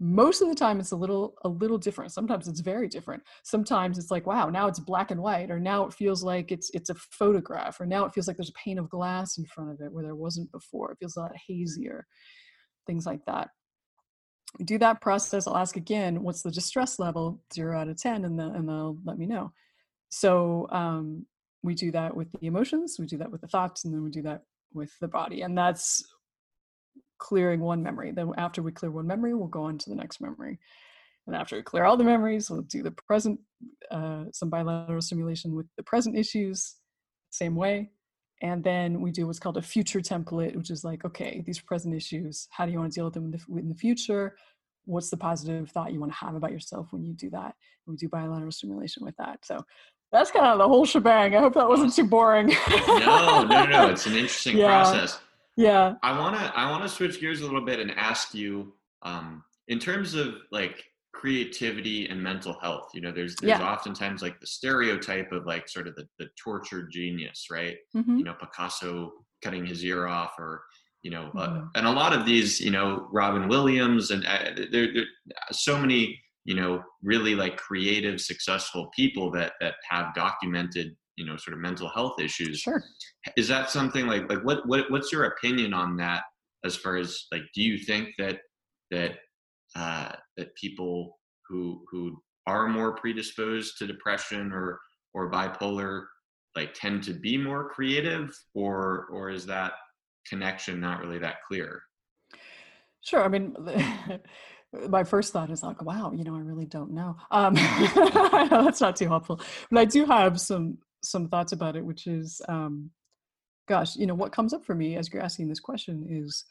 Most 0.00 0.40
of 0.40 0.48
the 0.48 0.54
time 0.54 0.80
it's 0.80 0.92
a 0.92 0.96
little 0.96 1.34
a 1.44 1.48
little 1.48 1.76
different. 1.76 2.12
Sometimes 2.12 2.48
it's 2.48 2.60
very 2.60 2.88
different. 2.88 3.22
Sometimes 3.42 3.98
it's 3.98 4.10
like 4.10 4.26
wow 4.26 4.48
now 4.48 4.68
it's 4.68 4.80
black 4.80 5.10
and 5.10 5.20
white 5.20 5.50
or 5.50 5.60
now 5.60 5.84
it 5.84 5.92
feels 5.92 6.24
like 6.24 6.50
it's 6.50 6.70
it's 6.72 6.88
a 6.88 6.94
photograph 6.94 7.78
or 7.78 7.84
now 7.84 8.06
it 8.06 8.14
feels 8.14 8.26
like 8.26 8.38
there's 8.38 8.48
a 8.48 8.64
pane 8.64 8.78
of 8.78 8.88
glass 8.88 9.36
in 9.36 9.44
front 9.44 9.70
of 9.70 9.82
it 9.82 9.92
where 9.92 10.04
there 10.04 10.16
wasn't 10.16 10.50
before. 10.50 10.92
It 10.92 10.98
feels 11.00 11.16
a 11.16 11.20
lot 11.20 11.32
hazier 11.46 12.06
things 12.86 13.04
like 13.04 13.24
that. 13.26 13.50
We 14.58 14.64
do 14.64 14.78
that 14.78 15.00
process. 15.02 15.46
I'll 15.46 15.56
ask 15.56 15.76
again 15.76 16.22
what's 16.22 16.42
the 16.42 16.50
distress 16.50 16.98
level? 16.98 17.42
0 17.52 17.78
out 17.78 17.88
of 17.88 18.00
10 18.00 18.24
and, 18.24 18.38
the, 18.38 18.46
and 18.46 18.68
they'll 18.68 18.98
let 19.04 19.18
me 19.18 19.26
know. 19.26 19.52
So 20.08 20.68
um, 20.70 21.26
we 21.64 21.74
do 21.74 21.90
that 21.92 22.14
with 22.14 22.30
the 22.32 22.46
emotions, 22.46 22.96
we 22.98 23.06
do 23.06 23.16
that 23.16 23.32
with 23.32 23.40
the 23.40 23.48
thoughts, 23.48 23.84
and 23.84 23.94
then 23.94 24.04
we 24.04 24.10
do 24.10 24.22
that 24.22 24.42
with 24.74 24.92
the 25.00 25.08
body. 25.08 25.40
And 25.40 25.56
that's 25.56 26.04
clearing 27.18 27.60
one 27.60 27.82
memory. 27.82 28.12
Then 28.12 28.32
after 28.36 28.62
we 28.62 28.70
clear 28.70 28.90
one 28.90 29.06
memory, 29.06 29.32
we'll 29.32 29.48
go 29.48 29.62
on 29.62 29.78
to 29.78 29.88
the 29.88 29.96
next 29.96 30.20
memory. 30.20 30.58
And 31.26 31.34
after 31.34 31.56
we 31.56 31.62
clear 31.62 31.84
all 31.84 31.96
the 31.96 32.04
memories, 32.04 32.50
we'll 32.50 32.62
do 32.62 32.82
the 32.82 32.90
present, 32.90 33.40
uh, 33.90 34.24
some 34.30 34.50
bilateral 34.50 35.00
stimulation 35.00 35.54
with 35.54 35.66
the 35.78 35.82
present 35.82 36.18
issues, 36.18 36.74
same 37.30 37.56
way. 37.56 37.92
And 38.42 38.62
then 38.62 39.00
we 39.00 39.10
do 39.10 39.26
what's 39.26 39.38
called 39.38 39.56
a 39.56 39.62
future 39.62 40.00
template, 40.00 40.54
which 40.54 40.70
is 40.70 40.84
like, 40.84 41.06
okay, 41.06 41.42
these 41.46 41.60
present 41.60 41.94
issues, 41.94 42.46
how 42.50 42.66
do 42.66 42.72
you 42.72 42.78
want 42.78 42.92
to 42.92 42.98
deal 42.98 43.06
with 43.06 43.14
them 43.14 43.24
in 43.24 43.30
the, 43.30 43.58
in 43.58 43.68
the 43.70 43.74
future? 43.74 44.36
What's 44.84 45.08
the 45.08 45.16
positive 45.16 45.70
thought 45.70 45.94
you 45.94 46.00
want 46.00 46.12
to 46.12 46.18
have 46.18 46.34
about 46.34 46.52
yourself 46.52 46.88
when 46.90 47.06
you 47.06 47.14
do 47.14 47.30
that? 47.30 47.54
And 47.86 47.94
we 47.94 47.96
do 47.96 48.10
bilateral 48.10 48.52
stimulation 48.52 49.02
with 49.02 49.16
that. 49.16 49.46
So 49.46 49.64
that's 50.14 50.30
kind 50.30 50.46
of 50.46 50.58
the 50.58 50.68
whole 50.68 50.86
shebang. 50.86 51.34
I 51.34 51.40
hope 51.40 51.54
that 51.54 51.68
wasn't 51.68 51.92
too 51.92 52.04
boring. 52.04 52.54
no, 52.70 53.44
no, 53.44 53.66
no. 53.66 53.88
It's 53.90 54.06
an 54.06 54.14
interesting 54.14 54.56
yeah. 54.56 54.68
process. 54.68 55.20
Yeah. 55.56 55.94
I 56.02 56.18
wanna 56.18 56.52
I 56.54 56.70
wanna 56.70 56.88
switch 56.88 57.20
gears 57.20 57.40
a 57.40 57.44
little 57.44 57.64
bit 57.64 57.80
and 57.80 57.90
ask 57.90 58.34
you, 58.34 58.72
um, 59.02 59.42
in 59.68 59.78
terms 59.78 60.14
of 60.14 60.36
like 60.52 60.84
creativity 61.12 62.06
and 62.08 62.22
mental 62.22 62.56
health. 62.60 62.90
You 62.94 63.00
know, 63.00 63.10
there's 63.10 63.34
there's 63.36 63.58
yeah. 63.58 63.72
oftentimes 63.72 64.22
like 64.22 64.38
the 64.40 64.46
stereotype 64.46 65.32
of 65.32 65.46
like 65.46 65.68
sort 65.68 65.88
of 65.88 65.96
the, 65.96 66.06
the 66.18 66.28
tortured 66.42 66.90
genius, 66.92 67.46
right? 67.50 67.76
Mm-hmm. 67.96 68.18
You 68.18 68.24
know, 68.24 68.34
Picasso 68.34 69.12
cutting 69.42 69.66
his 69.66 69.84
ear 69.84 70.06
off 70.06 70.34
or 70.38 70.62
you 71.02 71.10
know, 71.10 71.30
uh, 71.36 71.48
mm-hmm. 71.48 71.58
uh, 71.58 71.68
and 71.74 71.86
a 71.86 71.90
lot 71.90 72.14
of 72.14 72.24
these, 72.24 72.60
you 72.60 72.70
know, 72.70 73.08
Robin 73.12 73.46
Williams 73.46 74.10
and 74.10 74.24
uh, 74.26 74.50
there, 74.70 74.92
there 74.92 75.04
so 75.52 75.78
many 75.78 76.20
you 76.44 76.54
know 76.54 76.82
really 77.02 77.34
like 77.34 77.56
creative 77.56 78.20
successful 78.20 78.90
people 78.94 79.30
that 79.30 79.52
that 79.60 79.74
have 79.88 80.14
documented 80.14 80.94
you 81.16 81.24
know 81.24 81.36
sort 81.36 81.54
of 81.54 81.60
mental 81.60 81.88
health 81.88 82.20
issues. 82.20 82.60
Sure. 82.60 82.82
Is 83.36 83.48
that 83.48 83.70
something 83.70 84.06
like 84.06 84.28
like 84.28 84.44
what, 84.44 84.66
what 84.66 84.90
what's 84.90 85.12
your 85.12 85.24
opinion 85.24 85.72
on 85.72 85.96
that 85.96 86.22
as 86.64 86.76
far 86.76 86.96
as 86.96 87.26
like 87.32 87.42
do 87.54 87.62
you 87.62 87.78
think 87.78 88.08
that 88.18 88.38
that 88.90 89.12
uh 89.76 90.12
that 90.36 90.54
people 90.56 91.18
who 91.48 91.82
who 91.90 92.16
are 92.46 92.68
more 92.68 92.94
predisposed 92.94 93.78
to 93.78 93.86
depression 93.86 94.52
or 94.52 94.80
or 95.14 95.30
bipolar 95.30 96.06
like 96.56 96.74
tend 96.74 97.02
to 97.04 97.14
be 97.14 97.36
more 97.36 97.68
creative 97.68 98.36
or 98.54 99.06
or 99.12 99.30
is 99.30 99.46
that 99.46 99.72
connection 100.28 100.80
not 100.80 101.00
really 101.00 101.18
that 101.18 101.36
clear? 101.46 101.82
Sure 103.02 103.22
i 103.22 103.28
mean 103.28 103.54
my 104.88 105.04
first 105.04 105.32
thought 105.32 105.50
is 105.50 105.62
like, 105.62 105.82
wow, 105.82 106.12
you 106.12 106.24
know, 106.24 106.34
I 106.34 106.40
really 106.40 106.66
don't 106.66 106.92
know. 106.92 107.16
Um, 107.30 107.54
that's 108.50 108.80
not 108.80 108.96
too 108.96 109.08
helpful, 109.08 109.40
but 109.70 109.80
I 109.80 109.84
do 109.84 110.04
have 110.06 110.40
some 110.40 110.78
some 111.02 111.28
thoughts 111.28 111.52
about 111.52 111.76
it, 111.76 111.84
which 111.84 112.06
is, 112.06 112.40
um, 112.48 112.90
gosh, 113.68 113.94
you 113.94 114.06
know, 114.06 114.14
what 114.14 114.32
comes 114.32 114.54
up 114.54 114.64
for 114.64 114.74
me 114.74 114.96
as 114.96 115.12
you're 115.12 115.22
asking 115.22 115.48
this 115.48 115.60
question 115.60 116.06
is 116.08 116.44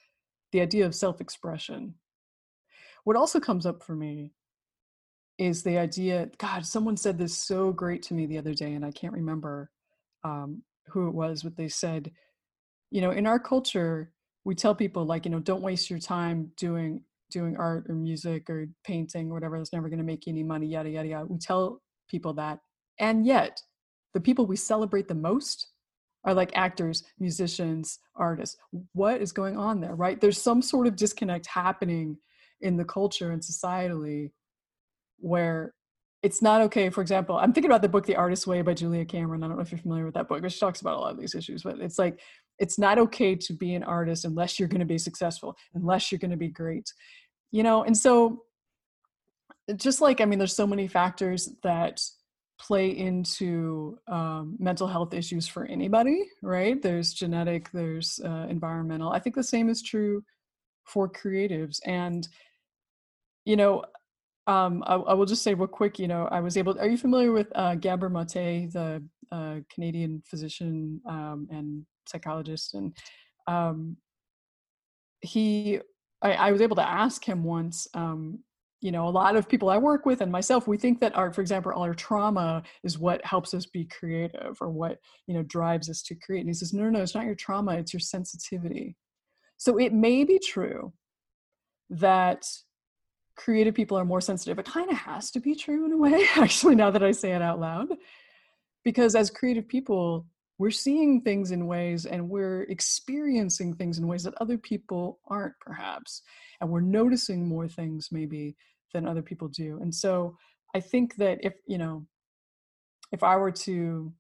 the 0.52 0.62
idea 0.62 0.86
of 0.86 0.94
self-expression. 0.94 1.96
What 3.04 3.16
also 3.16 3.40
comes 3.40 3.66
up 3.66 3.82
for 3.82 3.96
me 3.96 4.32
is 5.40 5.64
the 5.64 5.80
idea. 5.80 6.30
God, 6.38 6.66
someone 6.66 6.98
said 6.98 7.18
this 7.18 7.36
so 7.36 7.72
great 7.72 8.04
to 8.04 8.14
me 8.14 8.28
the 8.28 8.38
other 8.38 8.54
day, 8.54 8.74
and 8.74 8.86
I 8.86 8.92
can't 8.92 9.14
remember 9.14 9.72
um, 10.24 10.62
who 10.88 11.08
it 11.08 11.16
was, 11.16 11.42
but 11.42 11.58
they 11.58 11.68
said, 11.68 12.12
you 12.92 13.02
know, 13.02 13.12
in 13.12 13.26
our 13.26 13.40
culture, 13.40 14.12
we 14.46 14.54
tell 14.54 14.76
people 14.76 15.04
like, 15.06 15.26
you 15.26 15.32
know, 15.32 15.40
don't 15.40 15.64
waste 15.64 15.90
your 15.90 16.00
time 16.00 16.52
doing 16.58 17.02
doing 17.32 17.56
art 17.58 17.86
or 17.90 17.96
music 17.96 18.50
or 18.50 18.68
painting 18.84 19.30
or 19.30 19.34
whatever 19.34 19.58
that's 19.58 19.74
never 19.74 19.90
going 19.90 20.00
to 20.00 20.06
make 20.06 20.26
you 20.26 20.32
any 20.32 20.44
money 20.44 20.68
yada 20.68 20.90
yada 20.90 21.08
yada. 21.08 21.26
We 21.26 21.38
tell 21.38 21.82
people 22.10 22.34
that 22.34 22.60
and 23.00 23.26
yet 23.26 23.60
the 24.14 24.22
people 24.22 24.46
we 24.46 24.56
celebrate 24.56 25.08
the 25.08 25.16
most 25.16 25.70
are 26.26 26.34
like 26.34 26.52
actors 26.56 27.04
musicians 27.20 28.00
artists. 28.16 28.58
What 28.94 29.22
is 29.22 29.32
going 29.32 29.58
on 29.58 29.82
there 29.82 29.96
right? 29.96 30.20
There's 30.20 30.42
some 30.42 30.62
sort 30.62 30.88
of 30.88 30.96
disconnect 30.96 31.48
happening 31.48 32.18
in 32.62 32.78
the 32.78 32.86
culture 32.86 33.32
and 33.32 33.42
societally 33.42 34.32
where 35.20 35.74
it's 36.22 36.42
not 36.42 36.62
okay. 36.62 36.90
For 36.90 37.02
example 37.02 37.38
i'm 37.38 37.52
thinking 37.54 37.72
about 37.72 37.82
the 37.82 37.90
book 37.90 38.06
the 38.06 38.16
artist's 38.16 38.48
way 38.48 38.62
by 38.62 38.74
julia 38.74 39.06
cameron. 39.06 39.44
I 39.44 39.48
don't 39.48 39.58
know 39.58 39.64
if 39.64 39.72
you're 39.72 39.80
familiar 39.80 40.06
with 40.06 40.14
that 40.14 40.28
book 40.28 40.42
but 40.42 40.52
she 40.52 40.60
talks 40.60 40.82
about 40.82 40.98
a 40.98 41.00
lot 41.00 41.14
of 41.14 41.20
these 41.20 41.36
issues 41.36 41.64
but 41.64 41.80
it's 41.80 42.00
like 42.00 42.20
it's 42.60 42.78
not 42.78 43.00
okay 43.00 43.36
to 43.36 43.54
be 43.54 43.74
an 43.74 43.84
artist 43.84 44.26
unless 44.26 44.60
you're 44.60 44.68
going 44.68 44.80
to 44.80 44.86
be 44.86 44.98
successful 44.98 45.56
unless 45.74 46.12
you're 46.12 46.20
going 46.20 46.32
to 46.32 46.38
be 46.38 46.50
great 46.50 46.92
you 47.52 47.64
know 47.64 47.84
and 47.84 47.98
so 47.98 48.44
just 49.76 50.02
like 50.02 50.22
i 50.22 50.26
mean 50.26 50.40
there's 50.40 50.56
so 50.56 50.68
many 50.68 50.88
factors 50.88 51.50
that 51.64 52.00
play 52.60 52.90
into 52.90 53.98
um, 54.08 54.56
mental 54.60 54.88
health 54.88 55.14
issues 55.14 55.48
for 55.48 55.66
anybody 55.66 56.24
right? 56.42 56.82
There's 56.82 57.12
genetic 57.12 57.70
there's 57.74 58.22
uh, 58.24 58.46
environmental. 58.50 59.12
I 59.12 59.20
think 59.20 59.36
the 59.36 59.44
same 59.44 59.70
is 59.70 59.82
true 59.82 60.24
for 60.86 61.10
creatives 61.10 61.80
and 61.86 62.28
you 63.46 63.56
know 63.56 63.84
um, 64.48 64.84
I, 64.86 64.96
I, 64.96 65.14
will 65.14 65.26
just 65.26 65.44
say 65.44 65.54
real 65.54 65.68
quick 65.68 65.98
you 65.98 66.08
know 66.08 66.28
i 66.30 66.40
was 66.40 66.58
able 66.58 66.78
are 66.80 66.88
you 66.88 66.98
familiar 66.98 67.32
with 67.32 67.48
uh, 67.56 67.76
gabor 67.76 68.10
mate 68.10 68.72
the 68.74 69.02
uh, 69.32 69.56
canadian 69.74 70.22
physician 70.26 71.02
um, 71.08 71.48
and 71.50 71.86
psychologist 72.08 72.74
and 72.74 72.96
um, 73.48 73.98
he 75.22 75.80
I, 76.22 76.34
I 76.34 76.52
was 76.52 76.62
able 76.62 76.76
to 76.78 76.88
ask 76.88 77.24
him 77.24 77.44
once 77.44 77.88
um, 77.94 78.40
you 78.82 78.92
know 78.92 79.08
a 79.08 79.10
lot 79.10 79.36
of 79.36 79.48
people 79.48 79.70
i 79.70 79.78
work 79.78 80.06
with 80.06 80.22
and 80.22 80.32
myself 80.32 80.68
we 80.68 80.78
think 80.78 81.00
that 81.00 81.16
our 81.16 81.32
for 81.32 81.42
example 81.42 81.72
all 81.72 81.84
our 81.84 81.94
trauma 81.94 82.62
is 82.84 83.00
what 83.00 83.26
helps 83.26 83.54
us 83.54 83.66
be 83.66 83.86
creative 83.86 84.58
or 84.60 84.70
what 84.70 85.00
you 85.26 85.34
know 85.34 85.44
drives 85.44 85.90
us 85.90 86.02
to 86.04 86.16
create 86.16 86.42
and 86.42 86.50
he 86.50 86.54
says 86.54 86.74
no 86.74 86.84
no 86.84 86.90
no 86.90 87.02
it's 87.02 87.16
not 87.16 87.26
your 87.26 87.36
trauma 87.36 87.74
it's 87.78 87.94
your 87.94 88.02
sensitivity. 88.02 88.98
So 89.58 89.80
it 89.80 89.94
may 89.94 90.26
be 90.26 90.40
true 90.40 90.92
that 91.90 92.46
creative 93.38 93.74
people 93.74 93.98
are 93.98 94.04
more 94.04 94.20
sensitive. 94.20 94.60
It 94.60 94.66
kind 94.66 94.92
of 94.92 94.98
has 94.98 95.32
to 95.32 95.40
be 95.40 95.56
true 95.56 95.86
in 95.86 95.94
a 95.94 95.98
way 95.98 96.28
actually 96.36 96.76
now 96.76 96.92
that 96.92 97.04
i 97.04 97.12
say 97.12 97.32
it 97.32 97.42
out 97.42 97.62
loud 97.62 97.88
because 98.84 99.16
as 99.16 99.30
creative 99.30 99.68
people 99.68 100.28
we're 100.58 100.72
seeing 100.72 101.22
things 101.22 101.52
in 101.52 101.66
ways 101.66 102.06
and 102.06 102.30
we're 102.30 102.64
experiencing 102.64 103.74
things 103.74 103.98
in 103.98 104.08
ways 104.08 104.24
that 104.24 104.36
other 104.40 104.58
people 104.58 105.20
aren't 105.28 105.54
perhaps 105.60 106.22
and 106.62 106.70
we're 106.70 106.82
noticing 106.82 107.48
more 107.48 107.68
things 107.68 108.10
maybe 108.12 108.56
than 108.94 109.08
other 109.08 109.22
people 109.22 109.48
do 109.48 109.80
and 109.82 109.94
so 109.94 110.36
i 110.76 110.80
think 110.80 111.16
that 111.16 111.40
if 111.42 111.54
you 111.68 111.78
know 111.78 112.06
if 113.12 113.24
i 113.24 113.36
were 113.36 113.52
to 113.52 114.14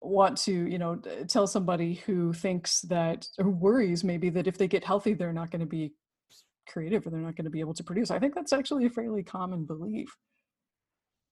want 0.00 0.36
to 0.36 0.52
you 0.52 0.78
know 0.78 1.00
tell 1.28 1.46
somebody 1.46 1.94
who 2.06 2.32
thinks 2.32 2.82
that 2.82 3.26
who 3.38 3.50
worries 3.50 4.04
maybe 4.04 4.30
that 4.30 4.46
if 4.46 4.56
they 4.56 4.68
get 4.68 4.84
healthy 4.84 5.14
they're 5.14 5.32
not 5.32 5.50
going 5.50 5.60
to 5.60 5.66
be 5.66 5.92
creative 6.66 7.06
or 7.06 7.10
they're 7.10 7.20
not 7.20 7.36
going 7.36 7.44
to 7.44 7.50
be 7.50 7.60
able 7.60 7.74
to 7.74 7.84
produce. 7.84 8.10
I 8.10 8.18
think 8.18 8.34
that's 8.34 8.52
actually 8.52 8.86
a 8.86 8.90
fairly 8.90 9.22
common 9.22 9.64
belief. 9.64 10.14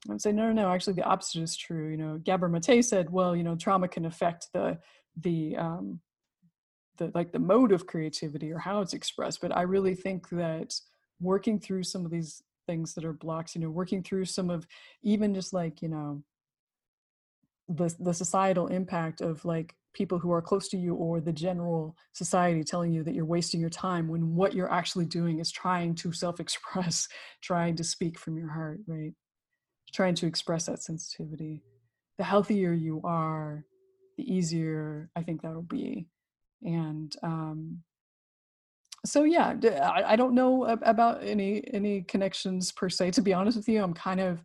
I 0.08 0.12
would 0.12 0.22
say, 0.22 0.32
no, 0.32 0.52
no, 0.52 0.62
no, 0.62 0.72
actually 0.72 0.94
the 0.94 1.04
opposite 1.04 1.42
is 1.42 1.56
true. 1.56 1.88
You 1.90 1.96
know, 1.96 2.18
Gabor 2.18 2.48
Mate 2.48 2.84
said, 2.84 3.10
well, 3.10 3.34
you 3.34 3.42
know, 3.42 3.56
trauma 3.56 3.88
can 3.88 4.04
affect 4.04 4.48
the, 4.52 4.78
the, 5.20 5.56
um, 5.56 6.00
the, 6.98 7.10
like 7.14 7.32
the 7.32 7.38
mode 7.38 7.72
of 7.72 7.86
creativity 7.86 8.52
or 8.52 8.58
how 8.58 8.80
it's 8.80 8.92
expressed. 8.92 9.40
But 9.40 9.56
I 9.56 9.62
really 9.62 9.94
think 9.94 10.28
that 10.30 10.74
working 11.20 11.58
through 11.58 11.84
some 11.84 12.04
of 12.04 12.10
these 12.10 12.42
things 12.66 12.94
that 12.94 13.04
are 13.04 13.12
blocks, 13.14 13.54
you 13.54 13.62
know, 13.62 13.70
working 13.70 14.02
through 14.02 14.26
some 14.26 14.50
of 14.50 14.66
even 15.02 15.34
just 15.34 15.52
like, 15.52 15.80
you 15.80 15.88
know, 15.88 16.22
the, 17.68 17.94
the 17.98 18.12
societal 18.12 18.66
impact 18.66 19.22
of 19.22 19.42
like 19.44 19.74
people 19.94 20.18
who 20.18 20.32
are 20.32 20.42
close 20.42 20.68
to 20.68 20.76
you 20.76 20.94
or 20.94 21.20
the 21.20 21.32
general 21.32 21.96
society 22.12 22.62
telling 22.62 22.92
you 22.92 23.02
that 23.04 23.14
you're 23.14 23.24
wasting 23.24 23.60
your 23.60 23.70
time 23.70 24.08
when 24.08 24.34
what 24.34 24.52
you're 24.52 24.70
actually 24.70 25.06
doing 25.06 25.38
is 25.38 25.50
trying 25.50 25.94
to 25.94 26.12
self-express 26.12 27.08
trying 27.40 27.74
to 27.76 27.84
speak 27.84 28.18
from 28.18 28.36
your 28.36 28.50
heart 28.50 28.80
right 28.86 29.14
trying 29.94 30.14
to 30.14 30.26
express 30.26 30.66
that 30.66 30.83
sensitivity 30.83 31.62
the 32.18 32.24
healthier 32.24 32.72
you 32.72 33.00
are 33.04 33.64
the 34.18 34.33
easier 34.33 35.11
i 35.16 35.22
think 35.22 35.42
that'll 35.42 35.62
be 35.62 36.07
and 36.62 37.16
um 37.22 37.78
so 39.07 39.24
yeah 39.24 39.54
I, 39.83 40.12
I 40.12 40.16
don't 40.16 40.35
know 40.35 40.64
about 40.64 41.22
any 41.22 41.62
any 41.72 42.02
connections 42.02 42.72
per 42.72 42.88
se 42.88 43.12
to 43.12 43.22
be 43.22 43.33
honest 43.33 43.57
with 43.57 43.68
you 43.68 43.83
i'm 43.83 43.94
kind 43.94 44.20
of 44.20 44.44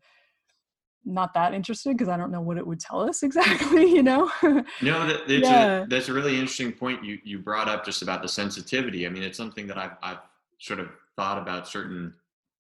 not 1.05 1.33
that 1.33 1.53
interested 1.53 1.97
because 1.97 2.09
I 2.09 2.17
don't 2.17 2.31
know 2.31 2.41
what 2.41 2.57
it 2.57 2.65
would 2.65 2.79
tell 2.79 3.01
us 3.01 3.23
exactly, 3.23 3.89
you 3.89 4.03
know? 4.03 4.29
no, 4.43 5.07
that, 5.07 5.27
that's, 5.27 5.41
yeah. 5.41 5.83
a, 5.83 5.87
that's 5.87 6.09
a 6.09 6.13
really 6.13 6.33
interesting 6.33 6.71
point 6.71 7.03
you, 7.03 7.19
you 7.23 7.39
brought 7.39 7.67
up 7.67 7.85
just 7.85 8.01
about 8.01 8.21
the 8.21 8.27
sensitivity. 8.27 9.05
I 9.05 9.09
mean, 9.09 9.23
it's 9.23 9.37
something 9.37 9.67
that 9.67 9.77
I've, 9.77 9.97
I've 10.01 10.19
sort 10.59 10.79
of 10.79 10.89
thought 11.15 11.41
about 11.41 11.67
certain 11.67 12.13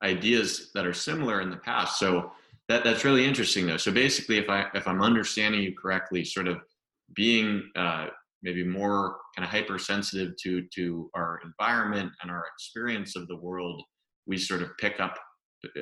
ideas 0.03 0.71
that 0.73 0.85
are 0.85 0.93
similar 0.93 1.41
in 1.41 1.49
the 1.49 1.57
past. 1.57 1.99
So 1.99 2.31
that, 2.69 2.83
that's 2.83 3.03
really 3.03 3.25
interesting 3.25 3.65
though. 3.65 3.77
So 3.77 3.91
basically, 3.91 4.37
if 4.37 4.49
I, 4.49 4.67
if 4.73 4.87
I'm 4.87 5.01
understanding 5.01 5.61
you 5.61 5.75
correctly, 5.75 6.23
sort 6.23 6.47
of 6.47 6.59
being 7.15 7.69
uh, 7.75 8.07
maybe 8.43 8.63
more 8.63 9.17
kind 9.35 9.43
of 9.43 9.51
hypersensitive 9.51 10.33
to, 10.43 10.63
to 10.75 11.09
our 11.15 11.41
environment 11.43 12.11
and 12.21 12.31
our 12.31 12.45
experience 12.55 13.15
of 13.15 13.27
the 13.27 13.37
world, 13.37 13.81
we 14.27 14.37
sort 14.37 14.61
of 14.61 14.69
pick 14.77 14.99
up 14.99 15.17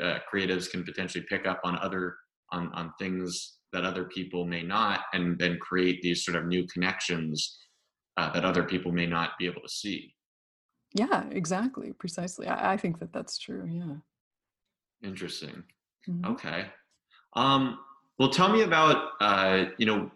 uh, 0.02 0.18
creatives 0.34 0.72
can 0.72 0.84
potentially 0.84 1.24
pick 1.30 1.46
up 1.46 1.60
on 1.64 1.78
other 1.80 2.16
on 2.52 2.72
on 2.74 2.92
things 2.98 3.58
that 3.74 3.84
other 3.84 4.06
people 4.06 4.46
may 4.46 4.64
not 4.64 5.02
and 5.14 5.38
then 5.38 5.60
create 5.60 6.02
these 6.02 6.26
sort 6.26 6.36
of 6.36 6.46
new 6.46 6.66
connections 6.68 7.60
uh, 8.16 8.32
that 8.32 8.46
other 8.46 8.64
people 8.64 8.92
may 8.92 9.06
not 9.06 9.32
be 9.38 9.46
able 9.46 9.62
to 9.62 9.70
see. 9.70 10.16
Yeah 10.96 11.26
exactly 11.30 11.94
precisely. 11.94 12.48
I, 12.48 12.74
I 12.74 12.78
think 12.78 13.00
that 13.00 13.14
that's 13.14 13.38
true 13.38 13.68
yeah. 13.70 13.98
Interesting 15.08 15.64
mm-hmm. 16.10 16.32
okay 16.32 16.66
um 17.34 17.80
well 18.20 18.30
tell 18.30 18.50
me 18.50 18.62
about 18.62 19.12
uh 19.22 19.66
you 19.78 19.86
know 19.86 20.12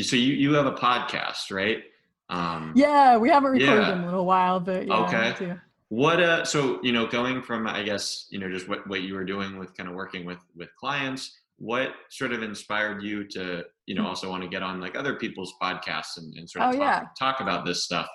so 0.00 0.16
you 0.16 0.34
you 0.34 0.52
have 0.54 0.66
a 0.66 0.72
podcast 0.72 1.50
right 1.50 1.84
um 2.30 2.72
yeah 2.74 3.16
we 3.16 3.28
haven't 3.28 3.50
recorded 3.50 3.82
yeah. 3.82 3.92
in 3.92 4.00
a 4.00 4.04
little 4.04 4.24
while 4.24 4.60
but 4.60 4.86
yeah, 4.86 4.94
okay 4.94 5.54
what 5.88 6.22
uh 6.22 6.44
so 6.44 6.80
you 6.82 6.92
know 6.92 7.06
going 7.06 7.42
from 7.42 7.66
i 7.66 7.82
guess 7.82 8.26
you 8.30 8.38
know 8.38 8.48
just 8.48 8.68
what 8.68 8.86
what 8.88 9.02
you 9.02 9.14
were 9.14 9.24
doing 9.24 9.58
with 9.58 9.76
kind 9.76 9.88
of 9.88 9.94
working 9.94 10.24
with 10.24 10.38
with 10.56 10.68
clients 10.76 11.38
what 11.58 11.92
sort 12.10 12.32
of 12.32 12.42
inspired 12.42 13.02
you 13.02 13.24
to 13.24 13.62
you 13.86 13.94
know 13.94 14.02
hmm. 14.02 14.08
also 14.08 14.28
want 14.28 14.42
to 14.42 14.48
get 14.48 14.62
on 14.62 14.80
like 14.80 14.96
other 14.96 15.14
people's 15.14 15.54
podcasts 15.62 16.16
and, 16.16 16.36
and 16.36 16.48
sort 16.48 16.64
of 16.64 16.74
oh, 16.74 16.78
talk, 16.78 17.02
yeah. 17.02 17.08
talk 17.18 17.40
about 17.40 17.64
this 17.64 17.84
stuff 17.84 18.08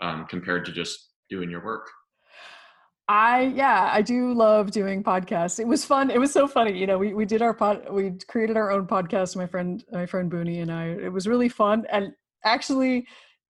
um, 0.00 0.26
compared 0.26 0.64
to 0.64 0.72
just 0.72 1.10
doing 1.30 1.50
your 1.50 1.64
work 1.64 1.90
I 3.08 3.52
yeah, 3.54 3.90
I 3.92 4.00
do 4.00 4.32
love 4.32 4.70
doing 4.70 5.02
podcasts. 5.02 5.60
It 5.60 5.66
was 5.66 5.84
fun. 5.84 6.10
It 6.10 6.18
was 6.18 6.32
so 6.32 6.48
funny. 6.48 6.76
You 6.78 6.86
know, 6.86 6.96
we, 6.96 7.12
we 7.12 7.26
did 7.26 7.42
our 7.42 7.52
pod 7.52 7.90
we 7.90 8.12
created 8.28 8.56
our 8.56 8.70
own 8.70 8.86
podcast, 8.86 9.36
my 9.36 9.46
friend 9.46 9.84
my 9.92 10.06
friend 10.06 10.30
Booney 10.30 10.62
and 10.62 10.72
I. 10.72 10.86
It 10.86 11.12
was 11.12 11.26
really 11.26 11.50
fun. 11.50 11.84
And 11.90 12.12
actually 12.44 13.06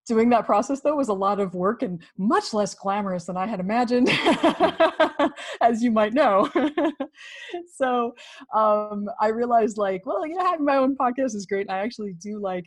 doing 0.06 0.30
that 0.30 0.46
process 0.46 0.82
though 0.82 0.96
was 0.96 1.08
a 1.10 1.14
lot 1.14 1.40
of 1.40 1.54
work 1.54 1.82
and 1.82 2.02
much 2.18 2.54
less 2.54 2.74
glamorous 2.74 3.26
than 3.26 3.38
I 3.38 3.46
had 3.46 3.60
imagined, 3.60 4.10
as 5.62 5.84
you 5.84 5.92
might 5.92 6.14
know. 6.14 6.50
so 7.76 8.16
um, 8.54 9.08
I 9.22 9.28
realized 9.28 9.78
like, 9.78 10.06
well, 10.06 10.26
yeah, 10.26 10.44
having 10.44 10.66
my 10.66 10.78
own 10.78 10.96
podcast 10.96 11.36
is 11.36 11.46
great. 11.46 11.70
I 11.70 11.78
actually 11.80 12.14
do 12.14 12.40
like 12.42 12.66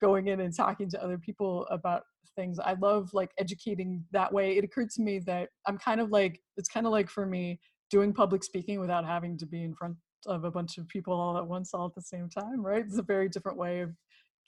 going 0.00 0.28
in 0.28 0.40
and 0.40 0.54
talking 0.54 0.88
to 0.90 1.02
other 1.02 1.18
people 1.18 1.66
about 1.70 2.02
things. 2.36 2.58
I 2.58 2.74
love 2.74 3.10
like 3.12 3.30
educating 3.38 4.04
that 4.12 4.32
way. 4.32 4.56
It 4.56 4.64
occurred 4.64 4.90
to 4.90 5.02
me 5.02 5.18
that 5.20 5.48
I'm 5.66 5.78
kind 5.78 6.00
of 6.00 6.10
like, 6.10 6.40
it's 6.56 6.68
kind 6.68 6.86
of 6.86 6.92
like 6.92 7.10
for 7.10 7.26
me 7.26 7.60
doing 7.90 8.12
public 8.12 8.44
speaking 8.44 8.80
without 8.80 9.04
having 9.04 9.36
to 9.38 9.46
be 9.46 9.64
in 9.64 9.74
front 9.74 9.96
of 10.26 10.44
a 10.44 10.50
bunch 10.50 10.78
of 10.78 10.86
people 10.88 11.14
all 11.14 11.38
at 11.38 11.46
once 11.46 11.72
all 11.72 11.86
at 11.86 11.94
the 11.94 12.02
same 12.02 12.28
time 12.28 12.62
right 12.62 12.84
it's 12.84 12.98
a 12.98 13.02
very 13.02 13.26
different 13.26 13.56
way 13.56 13.80
of 13.80 13.90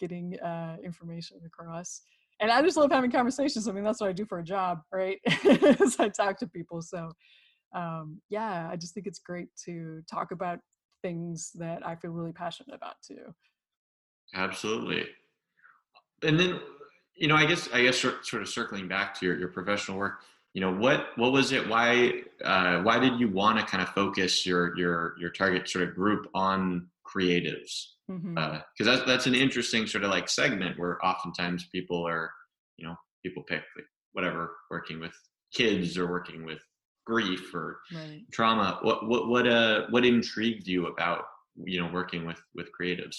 getting 0.03 0.39
uh, 0.41 0.77
information 0.85 1.39
across. 1.47 2.03
And 2.41 2.51
I 2.51 2.61
just 2.63 2.77
love 2.77 2.91
having 2.91 3.11
conversations. 3.11 3.69
I 3.69 3.73
mean, 3.73 3.85
that's 3.85 4.01
what 4.01 4.11
I 4.11 4.13
do 4.13 4.27
for 4.27 4.41
a 4.41 4.45
job, 4.45 4.81
right? 4.93 5.19
As 5.81 5.97
I 6.01 6.09
talk 6.09 6.39
to 6.39 6.47
people. 6.47 6.83
So, 6.83 7.13
um, 7.75 8.21
yeah, 8.29 8.69
I 8.71 8.77
just 8.77 8.95
think 8.95 9.07
it's 9.07 9.21
great 9.21 9.49
to 9.65 10.03
talk 10.11 10.33
about 10.33 10.59
things 11.03 11.53
that 11.55 11.87
I 11.87 11.95
feel 11.95 12.11
really 12.11 12.33
passionate 12.33 12.75
about 12.75 12.97
too. 13.07 13.33
Absolutely. 14.35 15.07
And 16.23 16.39
then, 16.39 16.61
you 17.15 17.29
know, 17.29 17.37
I 17.37 17.47
guess 17.47 17.69
I 17.73 17.83
guess 17.83 17.99
sort 17.99 18.35
of 18.35 18.49
circling 18.49 18.89
back 18.89 19.19
to 19.21 19.27
your, 19.27 19.39
your 19.39 19.49
professional 19.49 19.99
work, 19.99 20.21
you 20.55 20.61
know, 20.61 20.73
what 20.73 21.09
what 21.17 21.33
was 21.33 21.53
it? 21.53 21.69
Why 21.69 22.23
uh, 22.45 22.83
why 22.83 22.99
did 22.99 23.19
you 23.19 23.29
want 23.29 23.59
to 23.59 23.65
kind 23.65 23.83
of 23.83 23.89
focus 23.91 24.47
your 24.47 24.77
your 24.77 25.15
your 25.19 25.31
target 25.31 25.69
sort 25.69 25.89
of 25.89 25.95
group 25.95 26.29
on 26.35 26.89
creatives? 27.07 27.93
because 28.07 28.23
mm-hmm. 28.25 28.39
uh, 28.39 28.61
that's 28.79 29.03
that's 29.05 29.27
an 29.27 29.35
interesting 29.35 29.87
sort 29.87 30.05
of 30.05 30.11
like 30.11 30.29
segment 30.29 30.79
where 30.79 31.05
oftentimes 31.05 31.67
people 31.73 32.07
are 32.07 32.31
you 32.77 32.87
know 32.87 32.97
people 33.23 33.43
pick 33.43 33.63
like 33.77 33.87
whatever 34.13 34.57
working 34.71 35.01
with 35.01 35.15
kids 35.53 35.97
or 35.97 36.11
working 36.11 36.45
with 36.45 36.59
grief 37.07 37.55
or 37.55 37.81
right. 37.95 38.23
trauma 38.33 38.79
what 38.83 39.09
what 39.09 39.29
what 39.29 39.47
uh 39.47 39.87
what 39.91 40.05
intrigued 40.05 40.67
you 40.67 40.87
about 40.87 41.25
you 41.65 41.81
know 41.81 41.91
working 41.93 42.27
with 42.27 42.41
with 42.55 42.69
creatives 42.79 43.17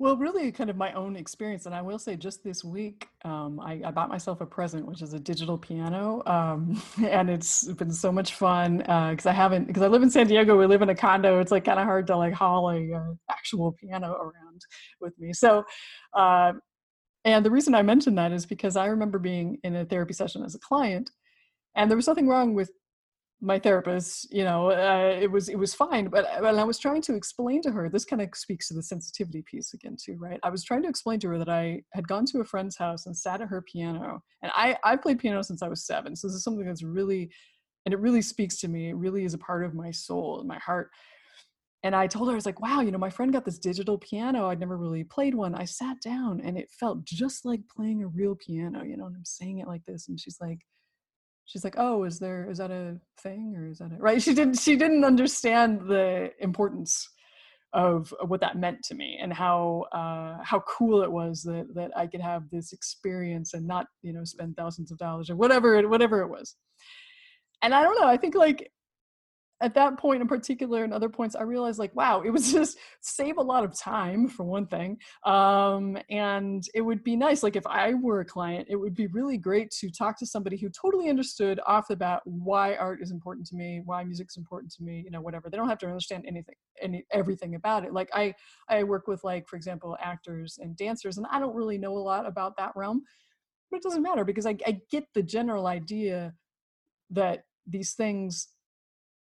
well, 0.00 0.16
really, 0.16 0.52
kind 0.52 0.70
of 0.70 0.76
my 0.76 0.92
own 0.92 1.16
experience, 1.16 1.66
and 1.66 1.74
I 1.74 1.82
will 1.82 1.98
say, 1.98 2.14
just 2.14 2.44
this 2.44 2.62
week, 2.62 3.08
um, 3.24 3.58
I, 3.58 3.80
I, 3.84 3.90
bought 3.90 4.08
myself 4.08 4.40
a 4.40 4.46
present, 4.46 4.86
which 4.86 5.02
is 5.02 5.12
a 5.12 5.18
digital 5.18 5.58
piano, 5.58 6.22
um, 6.26 6.80
and 7.04 7.28
it's 7.28 7.64
been 7.72 7.90
so 7.90 8.12
much 8.12 8.34
fun 8.34 8.78
because 8.78 9.26
uh, 9.26 9.30
I 9.30 9.32
haven't 9.32 9.66
because 9.66 9.82
I 9.82 9.88
live 9.88 10.04
in 10.04 10.10
San 10.10 10.28
Diego. 10.28 10.56
We 10.56 10.66
live 10.66 10.82
in 10.82 10.88
a 10.88 10.94
condo. 10.94 11.40
It's 11.40 11.50
like 11.50 11.64
kind 11.64 11.80
of 11.80 11.84
hard 11.84 12.06
to 12.08 12.16
like 12.16 12.32
haul 12.32 12.70
a 12.70 12.92
uh, 12.92 13.14
actual 13.28 13.72
piano 13.72 14.12
around 14.12 14.62
with 15.00 15.18
me. 15.18 15.32
So, 15.32 15.64
uh, 16.14 16.52
and 17.24 17.44
the 17.44 17.50
reason 17.50 17.74
I 17.74 17.82
mentioned 17.82 18.18
that 18.18 18.30
is 18.30 18.46
because 18.46 18.76
I 18.76 18.86
remember 18.86 19.18
being 19.18 19.58
in 19.64 19.74
a 19.74 19.84
therapy 19.84 20.12
session 20.12 20.44
as 20.44 20.54
a 20.54 20.60
client, 20.60 21.10
and 21.74 21.90
there 21.90 21.96
was 21.96 22.06
nothing 22.06 22.28
wrong 22.28 22.54
with 22.54 22.70
my 23.40 23.58
therapist 23.58 24.32
you 24.32 24.42
know 24.42 24.70
uh, 24.70 25.16
it 25.20 25.30
was 25.30 25.48
it 25.48 25.58
was 25.58 25.72
fine 25.72 26.08
but 26.08 26.26
when 26.40 26.58
i 26.58 26.64
was 26.64 26.78
trying 26.78 27.00
to 27.00 27.14
explain 27.14 27.62
to 27.62 27.70
her 27.70 27.88
this 27.88 28.04
kind 28.04 28.20
of 28.20 28.28
speaks 28.34 28.66
to 28.66 28.74
the 28.74 28.82
sensitivity 28.82 29.42
piece 29.42 29.74
again 29.74 29.96
too 29.96 30.16
right? 30.18 30.40
I 30.42 30.50
was 30.50 30.64
trying 30.64 30.82
to 30.82 30.88
explain 30.88 31.20
to 31.20 31.28
her 31.28 31.38
that 31.38 31.48
i 31.48 31.82
had 31.92 32.08
gone 32.08 32.24
to 32.26 32.40
a 32.40 32.44
friend's 32.44 32.76
house 32.76 33.06
and 33.06 33.16
sat 33.16 33.40
at 33.40 33.48
her 33.48 33.62
piano 33.62 34.22
and 34.42 34.50
i 34.54 34.76
i 34.82 34.96
played 34.96 35.20
piano 35.20 35.42
since 35.42 35.62
i 35.62 35.68
was 35.68 35.86
seven 35.86 36.16
so 36.16 36.26
this 36.26 36.34
is 36.34 36.42
something 36.42 36.66
that's 36.66 36.82
really 36.82 37.30
and 37.86 37.92
it 37.92 38.00
really 38.00 38.22
speaks 38.22 38.58
to 38.58 38.68
me 38.68 38.88
it 38.88 38.96
really 38.96 39.24
is 39.24 39.34
a 39.34 39.38
part 39.38 39.64
of 39.64 39.74
my 39.74 39.90
soul 39.90 40.40
and 40.40 40.48
my 40.48 40.58
heart. 40.58 40.90
And 41.84 41.94
i 41.94 42.08
told 42.08 42.26
her 42.26 42.32
i 42.32 42.34
was 42.34 42.46
like 42.46 42.60
wow 42.60 42.80
you 42.80 42.90
know 42.90 42.98
my 42.98 43.10
friend 43.10 43.32
got 43.32 43.44
this 43.44 43.60
digital 43.60 43.98
piano 43.98 44.48
i'd 44.48 44.58
never 44.58 44.76
really 44.76 45.04
played 45.04 45.34
one. 45.36 45.54
I 45.54 45.64
sat 45.64 46.00
down 46.00 46.40
and 46.40 46.58
it 46.58 46.70
felt 46.72 47.04
just 47.04 47.44
like 47.44 47.60
playing 47.68 48.02
a 48.02 48.08
real 48.08 48.34
piano 48.34 48.82
you 48.82 48.96
know 48.96 49.06
and 49.06 49.14
i'm 49.14 49.24
saying 49.24 49.58
it 49.60 49.68
like 49.68 49.84
this 49.84 50.08
and 50.08 50.18
she's 50.18 50.38
like 50.40 50.58
she's 51.48 51.64
like 51.64 51.74
oh 51.78 52.04
is 52.04 52.18
there 52.18 52.48
is 52.48 52.58
that 52.58 52.70
a 52.70 52.96
thing 53.20 53.54
or 53.56 53.66
is 53.66 53.78
that 53.78 53.90
a 53.90 53.96
right 53.98 54.22
she 54.22 54.34
didn't 54.34 54.58
she 54.58 54.76
didn't 54.76 55.04
understand 55.04 55.80
the 55.88 56.30
importance 56.38 57.08
of, 57.72 58.14
what 58.26 58.40
that 58.40 58.56
meant 58.56 58.82
to 58.84 58.94
me 58.94 59.18
and 59.20 59.32
how 59.32 59.84
uh, 59.92 60.42
how 60.42 60.60
cool 60.60 61.02
it 61.02 61.10
was 61.10 61.42
that 61.42 61.66
that 61.74 61.90
I 61.96 62.06
could 62.06 62.20
have 62.20 62.48
this 62.50 62.72
experience 62.72 63.54
and 63.54 63.66
not 63.66 63.86
you 64.02 64.12
know 64.12 64.24
spend 64.24 64.56
thousands 64.56 64.90
of 64.90 64.98
dollars 64.98 65.28
or 65.30 65.36
whatever 65.36 65.76
it 65.76 65.88
whatever 65.88 66.22
it 66.22 66.28
was. 66.28 66.56
And 67.62 67.74
I 67.74 67.82
don't 67.82 68.00
know. 68.00 68.06
I 68.06 68.16
think 68.16 68.34
like 68.34 68.70
at 69.60 69.74
that 69.74 69.98
point 69.98 70.22
in 70.22 70.28
particular 70.28 70.84
and 70.84 70.92
other 70.92 71.08
points 71.08 71.34
i 71.34 71.42
realized 71.42 71.78
like 71.78 71.94
wow 71.94 72.20
it 72.20 72.30
was 72.30 72.52
just 72.58 72.78
save 73.00 73.38
a 73.38 73.42
lot 73.42 73.64
of 73.64 73.76
time 73.78 74.28
for 74.28 74.44
one 74.44 74.66
thing. 74.66 74.98
Um, 75.24 75.98
and 76.10 76.64
it 76.74 76.80
would 76.80 77.02
be 77.04 77.16
nice 77.16 77.42
like 77.42 77.56
if 77.56 77.66
i 77.66 77.94
were 77.94 78.20
a 78.20 78.24
client 78.24 78.66
it 78.70 78.76
would 78.76 78.94
be 78.94 79.06
really 79.08 79.38
great 79.38 79.70
to 79.80 79.90
talk 79.90 80.18
to 80.18 80.26
somebody 80.26 80.56
who 80.56 80.68
totally 80.68 81.08
understood 81.08 81.60
off 81.66 81.88
the 81.88 81.96
bat 81.96 82.22
why 82.24 82.76
art 82.76 83.00
is 83.02 83.10
important 83.10 83.46
to 83.48 83.56
me 83.56 83.82
why 83.84 84.04
music's 84.04 84.36
important 84.36 84.72
to 84.72 84.82
me 84.82 85.02
you 85.04 85.10
know 85.10 85.20
whatever. 85.20 85.48
They 85.48 85.56
don't 85.56 85.68
have 85.68 85.78
to 85.78 85.86
understand 85.86 86.24
anything 86.26 86.54
any 86.80 87.04
everything 87.12 87.54
about 87.54 87.84
it. 87.84 87.92
Like 87.92 88.10
i 88.14 88.34
i 88.68 88.82
work 88.82 89.06
with 89.06 89.22
like 89.24 89.48
for 89.48 89.56
example 89.56 89.96
actors 90.00 90.58
and 90.60 90.76
dancers 90.76 91.18
and 91.18 91.26
i 91.30 91.38
don't 91.38 91.54
really 91.54 91.78
know 91.78 91.96
a 91.96 91.98
lot 91.98 92.26
about 92.26 92.56
that 92.56 92.72
realm 92.76 93.02
but 93.70 93.78
it 93.78 93.82
doesn't 93.82 94.02
matter 94.02 94.24
because 94.24 94.46
i, 94.46 94.56
I 94.66 94.80
get 94.90 95.04
the 95.14 95.22
general 95.22 95.66
idea 95.66 96.34
that 97.10 97.44
these 97.66 97.94
things 97.94 98.48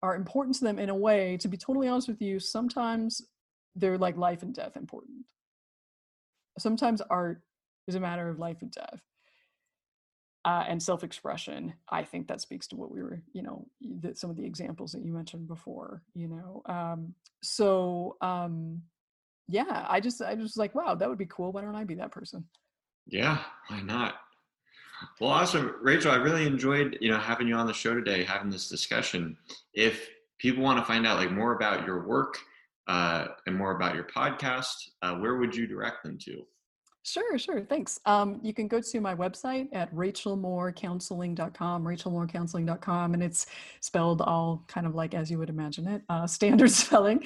are 0.04 0.16
important 0.16 0.56
to 0.56 0.64
them 0.64 0.80
in 0.80 0.90
a 0.90 0.96
way 0.96 1.38
to 1.38 1.48
be 1.48 1.58
totally 1.58 1.88
honest 1.88 2.08
with 2.08 2.22
you 2.22 2.40
sometimes 2.40 3.22
they're 3.76 3.98
like 3.98 4.18
life 4.18 4.42
and 4.42 4.54
death 4.54 4.78
important. 4.78 5.26
Sometimes 6.58 7.02
art 7.02 7.42
is 7.88 7.96
a 7.96 8.00
matter 8.00 8.30
of 8.30 8.40
life 8.40 8.62
and 8.62 8.72
death. 8.72 9.02
Uh, 10.46 10.64
and 10.68 10.84
self-expression 10.84 11.74
i 11.90 12.04
think 12.04 12.28
that 12.28 12.40
speaks 12.40 12.68
to 12.68 12.76
what 12.76 12.92
we 12.92 13.02
were 13.02 13.20
you 13.34 13.42
know 13.42 13.66
the, 14.02 14.14
some 14.14 14.30
of 14.30 14.36
the 14.36 14.46
examples 14.46 14.92
that 14.92 15.04
you 15.04 15.12
mentioned 15.12 15.48
before 15.48 16.04
you 16.14 16.28
know 16.28 16.62
um, 16.68 17.16
so 17.42 18.16
um, 18.22 18.80
yeah 19.48 19.88
i 19.90 20.00
just 20.00 20.22
i 20.22 20.36
just 20.36 20.44
was 20.44 20.58
like 20.58 20.76
wow 20.76 20.94
that 20.94 21.10
would 21.10 21.18
be 21.18 21.26
cool. 21.26 21.52
Why 21.52 21.62
don't 21.62 21.74
i 21.74 21.84
be 21.84 21.96
that 21.96 22.12
person? 22.12 22.46
Yeah 23.08 23.40
why 23.70 23.82
not 23.82 24.18
well 25.20 25.32
awesome. 25.32 25.76
Rachel 25.82 26.12
i 26.12 26.16
really 26.16 26.46
enjoyed 26.46 26.98
you 27.02 27.10
know 27.10 27.18
having 27.18 27.48
you 27.48 27.56
on 27.56 27.68
the 27.68 27.74
show 27.74 27.94
today 27.94 28.24
having 28.24 28.50
this 28.50 28.70
discussion. 28.70 29.38
If 29.74 30.10
people 30.40 30.64
want 30.64 30.80
to 30.80 30.86
find 30.86 31.06
out 31.08 31.18
like 31.18 31.32
more 31.32 31.54
about 31.54 31.86
your 31.86 32.06
work 32.08 32.38
uh, 32.88 33.28
and 33.48 33.56
more 33.56 33.76
about 33.76 33.96
your 33.96 34.04
podcast 34.04 34.76
uh, 35.02 35.16
where 35.16 35.38
would 35.38 35.56
you 35.56 35.68
direct 35.68 36.04
them 36.04 36.18
to 36.20 36.46
Sure, 37.08 37.38
sure. 37.38 37.62
Thanks. 37.62 38.00
Um, 38.08 38.40
you 38.42 38.52
can 38.52 38.68
go 38.68 38.82
to 38.82 39.00
my 39.00 39.14
website 39.14 39.68
at 39.74 39.94
rachelmoorecounseling.com, 39.94 41.84
rachelmoorecounseling.com, 41.84 43.14
and 43.14 43.22
it's 43.22 43.46
spelled 43.80 44.22
all 44.22 44.64
kind 44.68 44.88
of 44.88 44.96
like 44.96 45.14
as 45.14 45.30
you 45.30 45.38
would 45.38 45.52
imagine 45.52 45.88
it, 45.88 46.02
uh, 46.10 46.26
standard 46.36 46.72
spelling. 46.72 47.24